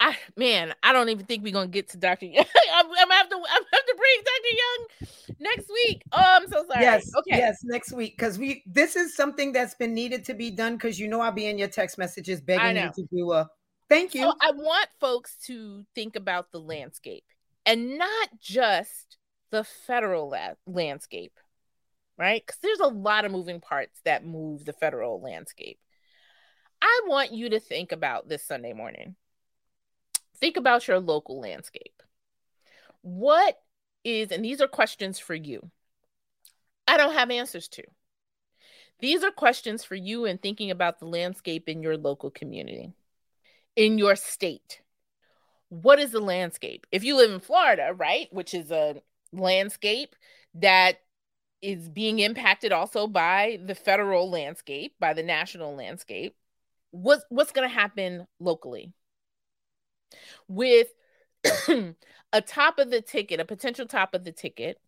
[0.00, 2.26] I man, I don't even think we're gonna get to Dr.
[2.26, 2.44] Young.
[2.74, 3.42] I'm, I'm, gonna have to I'm
[3.72, 4.56] have to bring Dr.
[4.56, 6.02] Young next week.
[6.12, 6.82] Oh, I'm so sorry.
[6.82, 7.38] Yes, okay.
[7.38, 8.16] Yes, next week.
[8.16, 11.32] Because we this is something that's been needed to be done because you know I'll
[11.32, 13.48] be in your text messages begging you to do a
[13.88, 14.22] thank you.
[14.22, 17.24] So I want folks to think about the landscape
[17.66, 19.16] and not just
[19.50, 21.38] the federal la- landscape,
[22.16, 22.42] right?
[22.44, 25.80] Because there's a lot of moving parts that move the federal landscape.
[26.80, 29.16] I want you to think about this Sunday morning
[30.38, 32.02] think about your local landscape.
[33.02, 33.58] What
[34.04, 35.70] is, and these are questions for you.
[36.86, 37.82] I don't have answers to.
[39.00, 42.92] These are questions for you in thinking about the landscape in your local community,
[43.76, 44.80] in your state.
[45.68, 46.86] What is the landscape?
[46.90, 49.00] If you live in Florida, right, which is a
[49.32, 50.16] landscape
[50.54, 51.00] that
[51.60, 56.34] is being impacted also by the federal landscape, by the national landscape,
[56.90, 58.92] what's what's going to happen locally?
[60.48, 60.88] With
[62.32, 64.80] a top of the ticket, a potential top of the ticket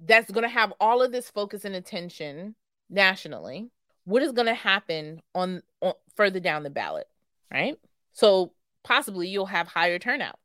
[0.00, 2.54] that's going to have all of this focus and attention
[2.90, 3.70] nationally.
[4.04, 7.08] What is going to happen on, on further down the ballot,
[7.50, 7.76] right?
[8.12, 8.52] So
[8.84, 10.38] possibly you'll have higher turnout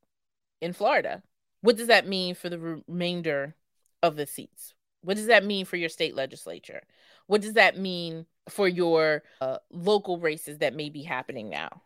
[0.62, 1.22] in Florida.
[1.62, 3.56] What does that mean for the remainder
[4.02, 4.74] of the seats?
[5.02, 6.82] What does that mean for your state legislature?
[7.28, 11.82] What does that mean for your uh, local races that may be happening now?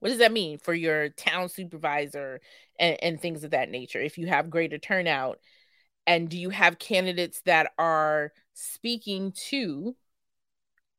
[0.00, 2.40] What does that mean for your town supervisor
[2.78, 4.00] and, and things of that nature?
[4.00, 5.38] If you have greater turnout,
[6.06, 9.94] and do you have candidates that are speaking to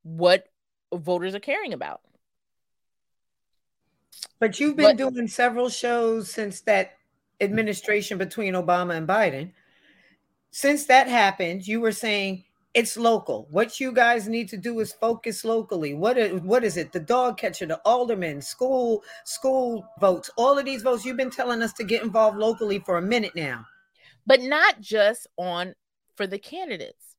[0.03, 0.47] what
[0.93, 2.01] voters are caring about?
[4.39, 6.97] But you've been but, doing several shows since that
[7.41, 9.51] administration between Obama and Biden.
[10.51, 12.43] Since that happened, you were saying
[12.79, 13.45] it's local.
[13.51, 15.93] What you guys need to do is focus locally.
[15.93, 16.93] What is, what is it?
[16.93, 21.03] The dog catcher, the alderman, school school votes, all of these votes.
[21.03, 23.65] You've been telling us to get involved locally for a minute now.
[24.25, 25.75] But not just on
[26.15, 27.17] for the candidates.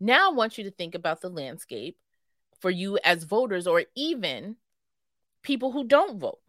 [0.00, 1.96] Now I want you to think about the landscape
[2.58, 4.56] for you as voters or even
[5.44, 6.40] people who don't vote.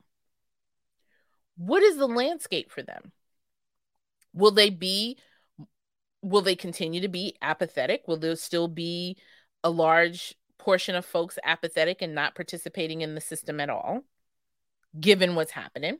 [1.55, 3.11] What is the landscape for them?
[4.33, 5.17] Will they be
[6.21, 8.07] will they continue to be apathetic?
[8.07, 9.17] Will there still be
[9.63, 14.01] a large portion of folks apathetic and not participating in the system at all,
[14.99, 15.99] given what's happening?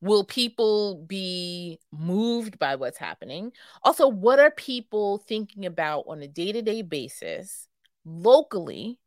[0.00, 3.52] Will people be moved by what's happening?
[3.82, 7.66] Also, what are people thinking about on a day to day basis,
[8.04, 8.98] locally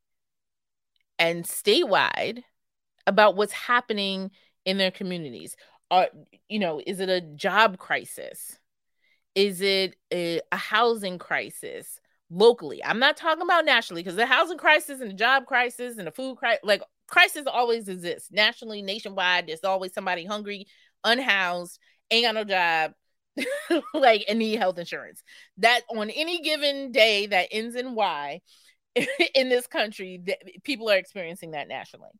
[1.17, 2.43] and statewide,
[3.05, 4.31] about what's happening
[4.65, 5.55] in their communities?
[5.91, 6.09] Are,
[6.47, 8.59] you know, is it a job crisis?
[9.39, 12.83] Is it a, a housing crisis locally?
[12.83, 16.11] I'm not talking about nationally because the housing crisis and the job crisis and the
[16.11, 19.47] food crisis, like crisis always exists nationally, nationwide.
[19.47, 20.67] There's always somebody hungry,
[21.05, 21.79] unhoused,
[22.11, 22.91] ain't got no job,
[23.93, 25.23] like and need health insurance.
[25.59, 28.41] That on any given day that ends in Y
[29.35, 30.21] in this country,
[30.65, 32.11] people are experiencing that nationally.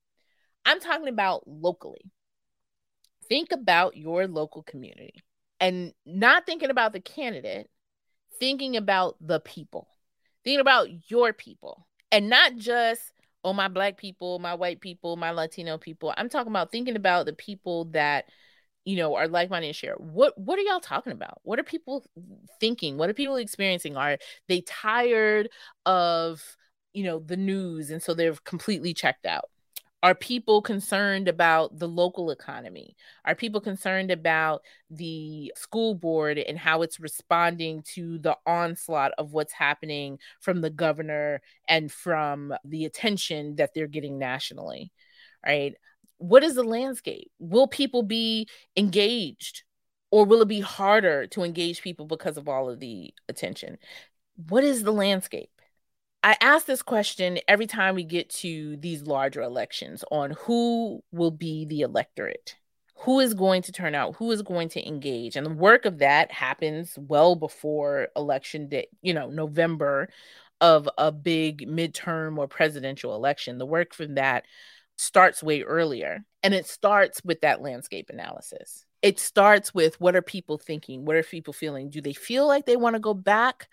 [0.64, 2.14] I'm talking about locally.
[3.28, 5.22] Think about your local community
[5.60, 7.70] and not thinking about the candidate,
[8.40, 9.88] thinking about the people,
[10.44, 13.02] thinking about your people, and not just,
[13.44, 16.14] oh, my black people, my white people, my Latino people.
[16.18, 18.26] I'm talking about thinking about the people that
[18.86, 19.96] you know are like-minded and share.
[19.96, 21.40] What what are y'all talking about?
[21.44, 22.06] What are people
[22.60, 22.98] thinking?
[22.98, 23.98] What are people experiencing?
[23.98, 25.50] Are they tired
[25.86, 26.42] of
[26.94, 27.92] you know the news?
[27.92, 29.50] And so they're completely checked out
[30.02, 32.96] are people concerned about the local economy?
[33.26, 39.34] Are people concerned about the school board and how it's responding to the onslaught of
[39.34, 44.94] what's happening from the governor and from the attention that they're getting nationally?
[45.46, 45.76] Right?
[46.18, 47.32] What is the landscape?
[47.40, 48.48] Will people be
[48.78, 49.64] engaged
[50.12, 53.78] Or will it be harder to engage people because of all of the attention?
[54.50, 55.52] What is the landscape?
[56.24, 61.32] I ask this question every time we get to these larger elections on who will
[61.32, 62.56] be the electorate
[63.04, 66.00] who is going to turn out who is going to engage and the work of
[66.00, 70.10] that happens well before election day you know november
[70.62, 73.58] of a big midterm or presidential election.
[73.58, 74.46] The work from that
[74.98, 78.86] starts way earlier and it starts with that landscape analysis.
[79.02, 81.06] It starts with what are people thinking?
[81.06, 81.90] What are people feeling?
[81.90, 83.70] Do they feel like they want to go back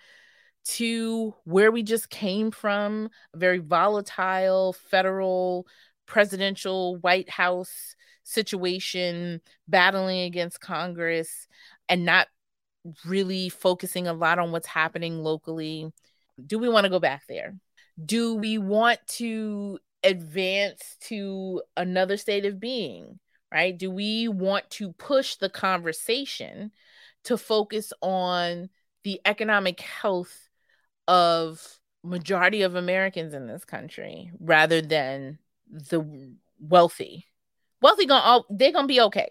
[0.66, 5.66] to where we just came from a very volatile federal
[6.06, 7.94] presidential white house
[8.24, 11.46] situation, battling against Congress,
[11.88, 12.26] and not
[13.04, 15.92] really focusing a lot on what's happening locally.
[16.44, 17.54] Do we want to go back there?
[18.04, 23.18] Do we want to advance to another state of being?
[23.52, 23.76] Right?
[23.76, 26.72] Do we want to push the conversation
[27.24, 28.68] to focus on
[29.04, 30.45] the economic health
[31.08, 35.38] of majority of Americans in this country rather than
[35.68, 37.26] the wealthy
[37.82, 39.28] wealthy gonna all they're gonna be okay.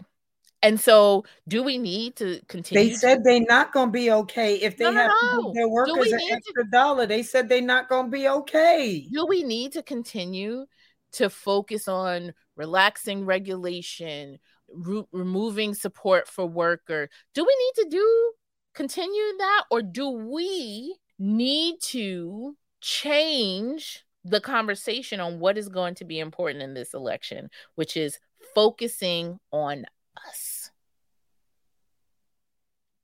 [0.63, 2.89] And so, do we need to continue?
[2.89, 5.53] They said they're not going to be okay if they no, have no, to give
[5.53, 7.05] their workers an extra to, dollar.
[7.05, 9.07] They said they're not going to be okay.
[9.13, 10.65] Do we need to continue
[11.13, 14.39] to focus on relaxing regulation,
[14.73, 17.09] re- removing support for worker?
[17.35, 18.33] Do we need to do
[18.73, 26.05] continue that, or do we need to change the conversation on what is going to
[26.05, 28.19] be important in this election, which is
[28.55, 29.85] focusing on
[30.27, 30.71] us.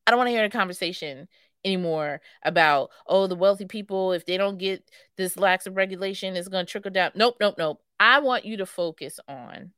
[0.06, 1.28] I don't want to hear a conversation
[1.64, 4.84] anymore about oh the wealthy people if they don't get
[5.16, 7.12] this lax of regulation it's going to trickle down.
[7.14, 7.80] Nope nope nope.
[8.00, 9.72] I want you to focus on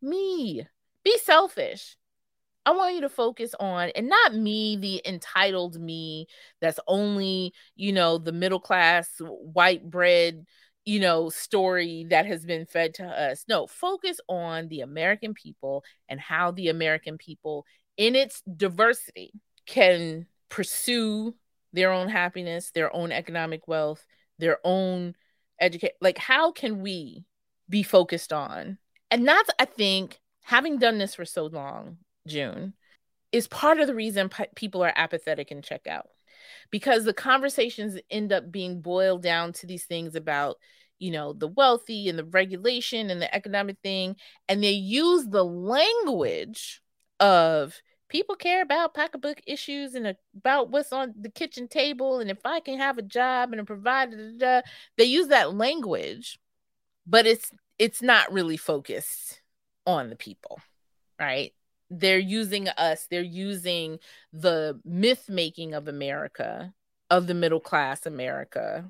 [0.00, 0.66] me.
[1.04, 1.97] Be selfish
[2.68, 6.26] i want you to focus on and not me the entitled me
[6.60, 10.44] that's only you know the middle class white bread
[10.88, 13.44] you know, story that has been fed to us.
[13.46, 17.66] No, focus on the American people and how the American people,
[17.98, 19.34] in its diversity,
[19.66, 21.34] can pursue
[21.74, 24.06] their own happiness, their own economic wealth,
[24.38, 25.14] their own
[25.60, 25.92] educate.
[26.00, 27.26] Like, how can we
[27.68, 28.78] be focused on?
[29.10, 31.98] And that's, I think, having done this for so long,
[32.28, 32.74] June,
[33.32, 36.08] is part of the reason p- people are apathetic and check out.
[36.70, 40.56] Because the conversations end up being boiled down to these things about
[40.98, 44.16] you know the wealthy and the regulation and the economic thing
[44.48, 46.82] and they use the language
[47.20, 52.44] of people care about pocketbook issues and about what's on the kitchen table and if
[52.44, 54.62] i can have a job and a provider
[54.96, 56.38] they use that language
[57.06, 59.40] but it's it's not really focused
[59.86, 60.60] on the people
[61.20, 61.52] right
[61.90, 63.98] they're using us they're using
[64.32, 66.72] the myth making of america
[67.10, 68.84] of the middle class america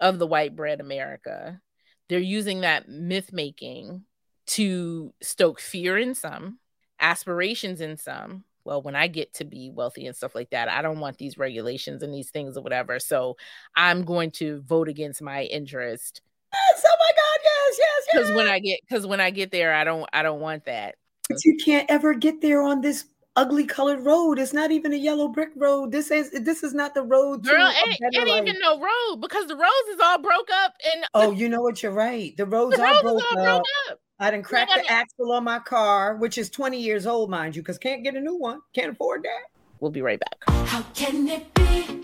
[0.00, 1.60] of the white bread america.
[2.08, 4.04] They're using that myth making
[4.48, 6.58] to stoke fear in some
[7.00, 8.44] aspirations in some.
[8.64, 11.38] Well when i get to be wealthy and stuff like that i don't want these
[11.38, 12.98] regulations and these things or whatever.
[12.98, 13.36] So
[13.76, 16.20] i'm going to vote against my interest.
[16.52, 16.84] Yes!
[16.86, 17.40] Oh my god!
[17.44, 17.76] Yes!
[17.78, 18.06] Yes!
[18.12, 18.36] Because yes.
[18.36, 20.96] when i get because when i get there i don't i don't want that
[21.28, 23.04] but you can't ever get there on this
[23.36, 24.38] ugly colored road.
[24.38, 25.92] It's not even a yellow brick road.
[25.92, 27.44] This is this is not the road.
[27.44, 30.72] Girl, ain't, ain't even no road because the roads is all broke up.
[30.92, 31.82] And oh, you know what?
[31.82, 32.36] You're right.
[32.36, 33.44] The roads the are roads broke, all up.
[33.44, 34.00] broke up.
[34.20, 37.62] I didn't crack the axle on my car, which is 20 years old, mind you,
[37.62, 38.60] because can't get a new one.
[38.74, 39.42] Can't afford that.
[39.78, 40.66] We'll be right back.
[40.66, 42.00] How can it be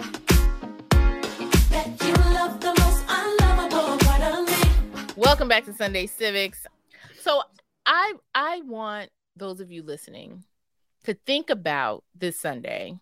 [1.70, 5.12] that you love the most unlovable part of me?
[5.16, 6.68] Welcome back to Sunday Civics.
[7.20, 7.42] So
[7.86, 10.44] I I want those of you listening
[11.04, 12.98] to think about this Sunday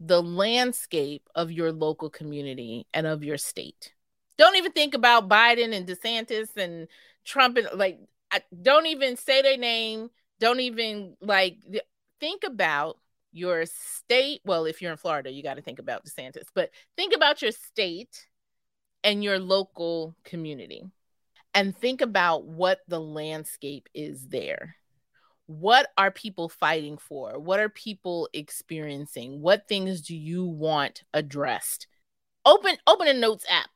[0.00, 3.92] the landscape of your local community and of your state.
[4.36, 6.86] Don't even think about Biden and DeSantis and
[7.24, 7.98] Trump and like
[8.30, 10.10] I, don't even say their name.
[10.38, 11.56] Don't even like
[12.20, 12.98] think about
[13.32, 14.40] your state.
[14.44, 17.52] Well, if you're in Florida, you got to think about DeSantis, but think about your
[17.52, 18.26] state
[19.02, 20.84] and your local community
[21.58, 24.76] and think about what the landscape is there
[25.48, 27.38] what are people fighting for?
[27.38, 29.40] What are people experiencing?
[29.40, 31.86] What things do you want addressed?
[32.44, 33.70] Open open a notes app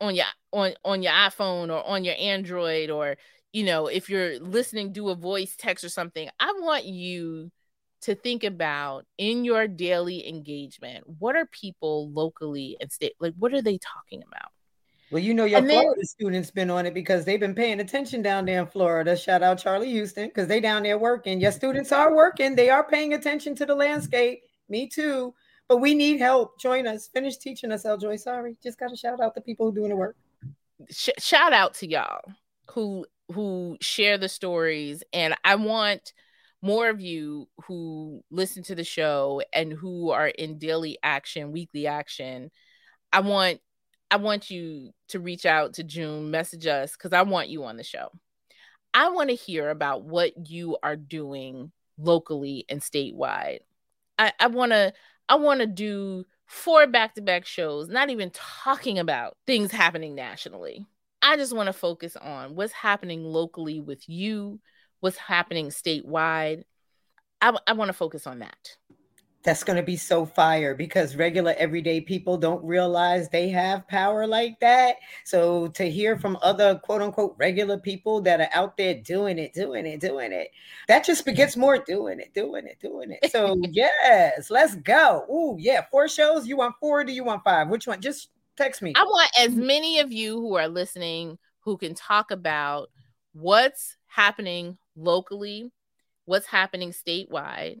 [0.00, 3.16] on your on on your iPhone or on your Android or
[3.52, 6.28] you know, if you're listening do a voice text or something.
[6.40, 7.50] I want you
[8.02, 13.52] to think about in your daily engagement, what are people locally and state like what
[13.52, 14.50] are they talking about?
[15.10, 17.80] Well, you know your and Florida then, students been on it because they've been paying
[17.80, 19.16] attention down there in Florida.
[19.16, 21.40] Shout out Charlie Houston because they down there working.
[21.40, 21.56] Your mm-hmm.
[21.56, 22.54] students are working.
[22.54, 24.42] They are paying attention to the landscape.
[24.68, 25.34] Me too.
[25.66, 26.60] But we need help.
[26.60, 27.08] Join us.
[27.08, 28.16] Finish teaching us, Joy.
[28.16, 30.16] Sorry, just got to shout out the people who doing the work.
[30.90, 32.20] Sh- shout out to y'all
[32.70, 36.12] who who share the stories, and I want
[36.62, 41.86] more of you who listen to the show and who are in daily action, weekly
[41.86, 42.50] action.
[43.12, 43.60] I want
[44.10, 47.76] I want you to reach out to June, message us because I want you on
[47.76, 48.08] the show.
[48.94, 53.58] I want to hear about what you are doing locally and statewide.
[54.18, 54.92] I, I want to
[55.28, 60.86] I want to do four back-to-back shows, not even talking about things happening nationally.
[61.20, 64.58] I just want to focus on what's happening locally with you,
[65.00, 66.62] what's happening statewide.
[67.42, 68.76] I, I want to focus on that
[69.44, 74.26] that's going to be so fire because regular everyday people don't realize they have power
[74.26, 74.96] like that.
[75.24, 79.52] So to hear from other quote unquote regular people that are out there doing it,
[79.52, 80.50] doing it, doing it,
[80.88, 83.30] that just begets more doing it, doing it, doing it.
[83.30, 85.24] So yes, let's go.
[85.30, 86.46] Oh yeah, four shows.
[86.46, 87.04] You want four?
[87.04, 87.68] do you want five?
[87.68, 88.00] Which one?
[88.00, 88.92] Just text me.
[88.96, 92.90] I want as many of you who are listening who can talk about
[93.32, 95.70] what's happening locally,
[96.24, 97.80] what's happening statewide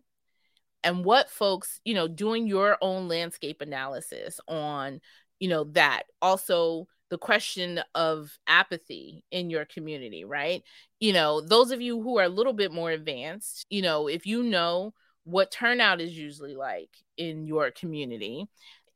[0.84, 5.00] and what folks you know doing your own landscape analysis on
[5.40, 6.04] you know that.
[6.22, 10.62] Also the question of apathy in your community right?
[11.00, 14.26] You know those of you who are a little bit more advanced you know if
[14.26, 14.92] you know
[15.24, 18.46] what turnout is usually like in your community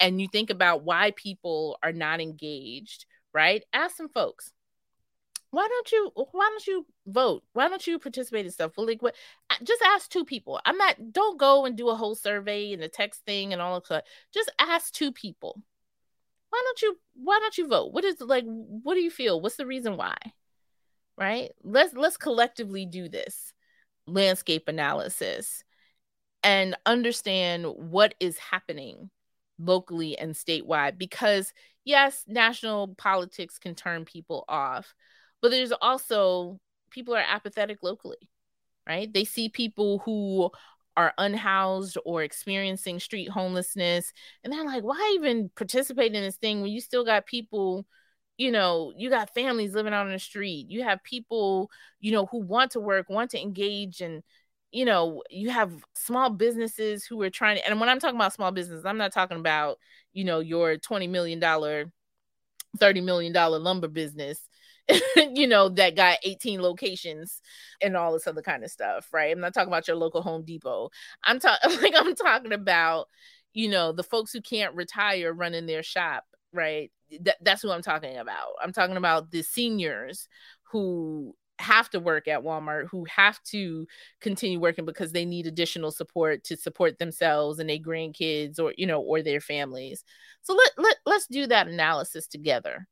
[0.01, 3.65] and you think about why people are not engaged right?
[3.73, 4.53] Ask some folks
[5.53, 7.45] why don't you why don't you vote?
[7.53, 8.73] Why don't you participate in stuff?
[8.75, 9.15] Well like what
[9.63, 10.59] just ask two people.
[10.65, 13.77] I'm not don't go and do a whole survey and a text thing and all
[13.77, 14.05] of that.
[14.33, 15.63] Just ask two people.
[16.49, 17.93] Why don't you why don't you vote?
[17.93, 19.43] What is like what do you feel?
[19.43, 20.17] What's the reason why?
[21.19, 21.51] Right?
[21.63, 23.53] Let's let's collectively do this
[24.07, 25.65] landscape analysis
[26.43, 29.11] and understand what is happening
[29.59, 31.53] locally and statewide because
[31.85, 34.95] yes national politics can turn people off
[35.43, 36.59] but there's also
[36.91, 38.31] people are apathetic locally,
[38.89, 39.13] right?
[39.13, 40.51] They see people who
[40.97, 44.13] are unhoused or experiencing street homelessness
[44.45, 47.87] and they're like why even participate in this thing when you still got people
[48.37, 51.71] you know you got families living out on the street you have people
[52.01, 54.23] you know who want to work want to engage and
[54.71, 58.33] you know you have small businesses who are trying to and when i'm talking about
[58.33, 59.79] small business i'm not talking about
[60.13, 61.91] you know your 20 million dollar
[62.79, 64.49] 30 million dollar lumber business
[65.17, 67.41] you know, that got 18 locations
[67.81, 69.33] and all this other kind of stuff, right?
[69.33, 70.91] I'm not talking about your local Home Depot.
[71.25, 73.07] I'm talking like I'm talking about,
[73.55, 76.91] you know, the folks who can't retire running their shop, right?
[77.21, 78.55] That, that's who I'm talking about.
[78.63, 80.29] I'm talking about the seniors
[80.71, 83.87] who have to work at Walmart who have to
[84.21, 88.87] continue working because they need additional support to support themselves and their grandkids or you
[88.87, 90.03] know or their families.
[90.43, 92.89] So let, let let's do that analysis together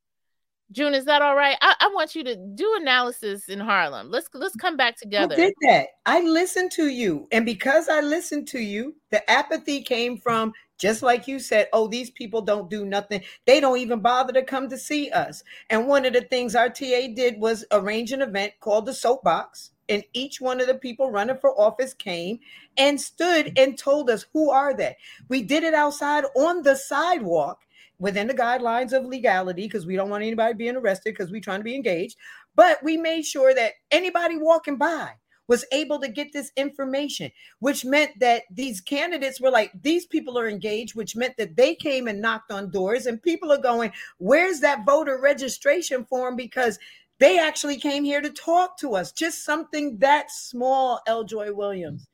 [0.73, 1.57] June, is that all right?
[1.61, 4.09] I, I, want you to do analysis in Harlem.
[4.11, 5.35] Let's let's come back together.
[5.35, 5.87] I did that.
[6.07, 11.03] I listened to you, and because I listened to you, the apathy came from just
[11.03, 11.69] like you said.
[11.73, 13.23] Oh, these people don't do nothing.
[13.47, 15.43] They don't even bother to come to see us.
[15.71, 19.73] And one of the things our TA did was arrange an event called the Soapbox,
[19.89, 22.39] and each one of the people running for office came
[22.77, 24.97] and stood and told us who are they.
[25.29, 27.59] We did it outside on the sidewalk
[28.01, 31.61] within the guidelines of legality because we don't want anybody being arrested because we're trying
[31.61, 32.17] to be engaged.
[32.57, 35.13] But we made sure that anybody walking by
[35.47, 40.39] was able to get this information, which meant that these candidates were like, these people
[40.39, 43.93] are engaged, which meant that they came and knocked on doors, and people are going,
[44.19, 46.37] Where's that voter registration form?
[46.37, 46.79] Because
[47.19, 49.13] they actually came here to talk to us.
[49.13, 51.25] Just something that small, L.
[51.25, 52.07] Joy Williams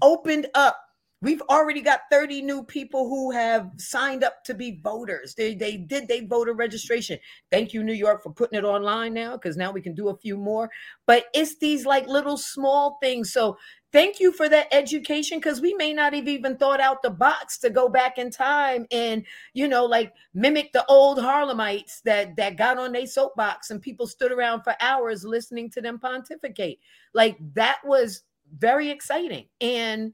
[0.00, 0.78] opened up
[1.22, 5.36] We've already got 30 new people who have signed up to be voters.
[5.36, 7.18] They, they did they voter registration.
[7.48, 10.16] Thank you, New York, for putting it online now because now we can do a
[10.16, 10.68] few more.
[11.06, 13.32] But it's these like little small things.
[13.32, 13.56] So
[13.92, 17.56] thank you for that education because we may not have even thought out the box
[17.58, 22.56] to go back in time and you know like mimic the old harlemites that that
[22.56, 26.78] got on their soapbox and people stood around for hours listening to them pontificate
[27.12, 28.22] like that was
[28.58, 30.12] very exciting and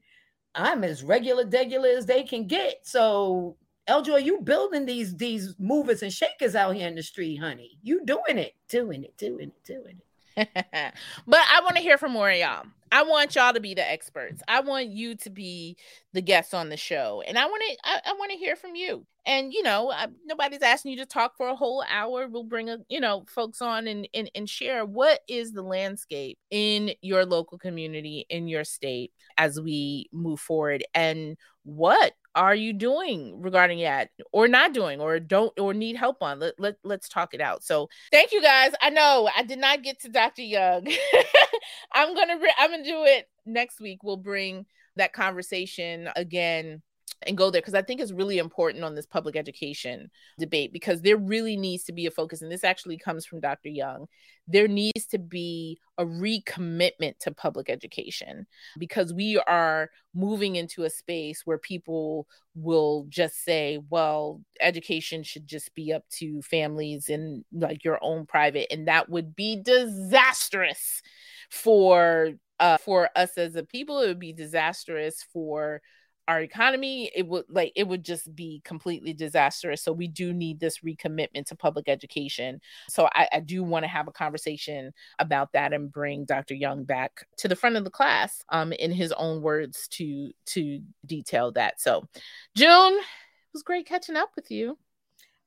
[0.55, 2.79] I'm as regular degular as they can get.
[2.83, 3.55] So
[3.87, 4.01] L.
[4.03, 7.77] Joy, you building these these movers and shakers out here in the street, honey.
[7.81, 10.05] You doing it, doing it, doing it, doing it.
[11.27, 12.65] but I want to hear from more of y'all.
[12.91, 14.41] I want y'all to be the experts.
[14.47, 15.77] I want you to be
[16.13, 17.77] the guests on the show, and I want to.
[17.83, 19.05] I, I want to hear from you.
[19.25, 22.27] And you know, I, nobody's asking you to talk for a whole hour.
[22.27, 26.39] We'll bring a you know folks on and, and and share what is the landscape
[26.49, 32.71] in your local community in your state as we move forward, and what are you
[32.71, 36.39] doing regarding that or not doing or don't or need help on?
[36.39, 37.63] Let, let, let's talk it out.
[37.63, 38.71] So thank you guys.
[38.81, 40.87] I know i did not get to dr young.
[41.93, 44.03] I'm gonna i'm gonna do it next week.
[44.03, 44.65] We'll bring
[44.95, 46.81] that conversation again
[47.23, 51.01] and go there because I think it's really important on this public education debate because
[51.01, 52.41] there really needs to be a focus.
[52.41, 53.69] And this actually comes from Dr.
[53.69, 54.07] Young.
[54.47, 58.47] There needs to be a recommitment to public education
[58.77, 65.45] because we are moving into a space where people will just say, well, education should
[65.45, 68.67] just be up to families and like your own private.
[68.71, 71.01] And that would be disastrous
[71.49, 73.99] for uh, for us as a people.
[73.99, 75.81] It would be disastrous for
[76.29, 80.59] our economy it would like it would just be completely disastrous so we do need
[80.59, 82.61] this recommitment to public education.
[82.87, 86.83] So i, I do want to have a conversation about that and bring dr young
[86.83, 91.51] back to the front of the class um in his own words to to detail
[91.53, 91.81] that.
[91.81, 92.07] So
[92.55, 94.77] june it was great catching up with you.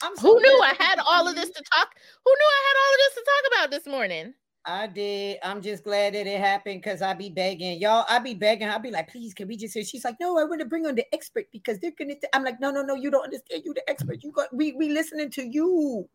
[0.03, 1.91] So who knew i had all of this to talk?
[2.24, 4.35] Who knew i had all of this to talk about this morning
[4.65, 5.39] I did.
[5.43, 8.05] I'm just glad that it happened because I be begging y'all.
[8.09, 8.69] I be begging.
[8.69, 9.85] I'll be like, please, can we just hear?
[9.85, 12.15] She's like, no, I want to bring on the expert because they're gonna.
[12.15, 12.31] Th-.
[12.33, 13.63] I'm like, no, no, no, you don't understand.
[13.65, 14.23] You the expert.
[14.23, 16.09] You got we we listening to you.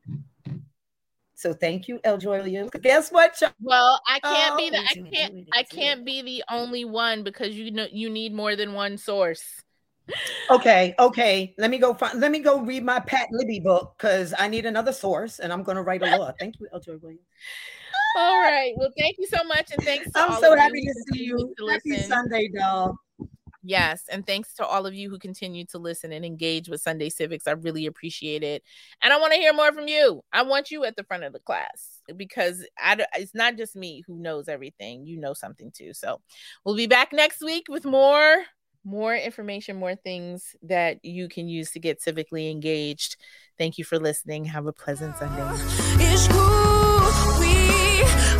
[1.35, 2.71] So thank you, El Williams.
[2.81, 3.39] Guess what?
[3.41, 3.51] Y'all?
[3.61, 7.53] Well, I can't oh, be the I can't I can't be the only one because
[7.53, 9.43] you know you need more than one source.
[10.49, 11.53] okay, okay.
[11.57, 12.19] Let me go find.
[12.19, 15.63] Let me go read my Pat Libby book because I need another source, and I'm
[15.63, 16.31] going to write a law.
[16.39, 17.21] Thank you, El Williams.
[18.17, 18.73] All right.
[18.75, 20.09] Well, thank you so much, and thanks.
[20.15, 21.53] I'm so happy to see you.
[21.59, 22.97] To happy Sunday, doll.
[23.61, 27.09] Yes, and thanks to all of you who continue to listen and engage with Sunday
[27.09, 27.45] Civics.
[27.45, 28.63] I really appreciate it,
[29.03, 30.23] and I want to hear more from you.
[30.33, 34.03] I want you at the front of the class because I, it's not just me
[34.07, 35.05] who knows everything.
[35.05, 35.93] You know something too.
[35.93, 36.19] So
[36.65, 38.37] we'll be back next week with more
[38.83, 43.17] more information, more things that you can use to get civically engaged.
[43.59, 44.45] Thank you for listening.
[44.45, 45.43] Have a pleasant Sunday.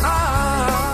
[0.02, 0.87] Ah.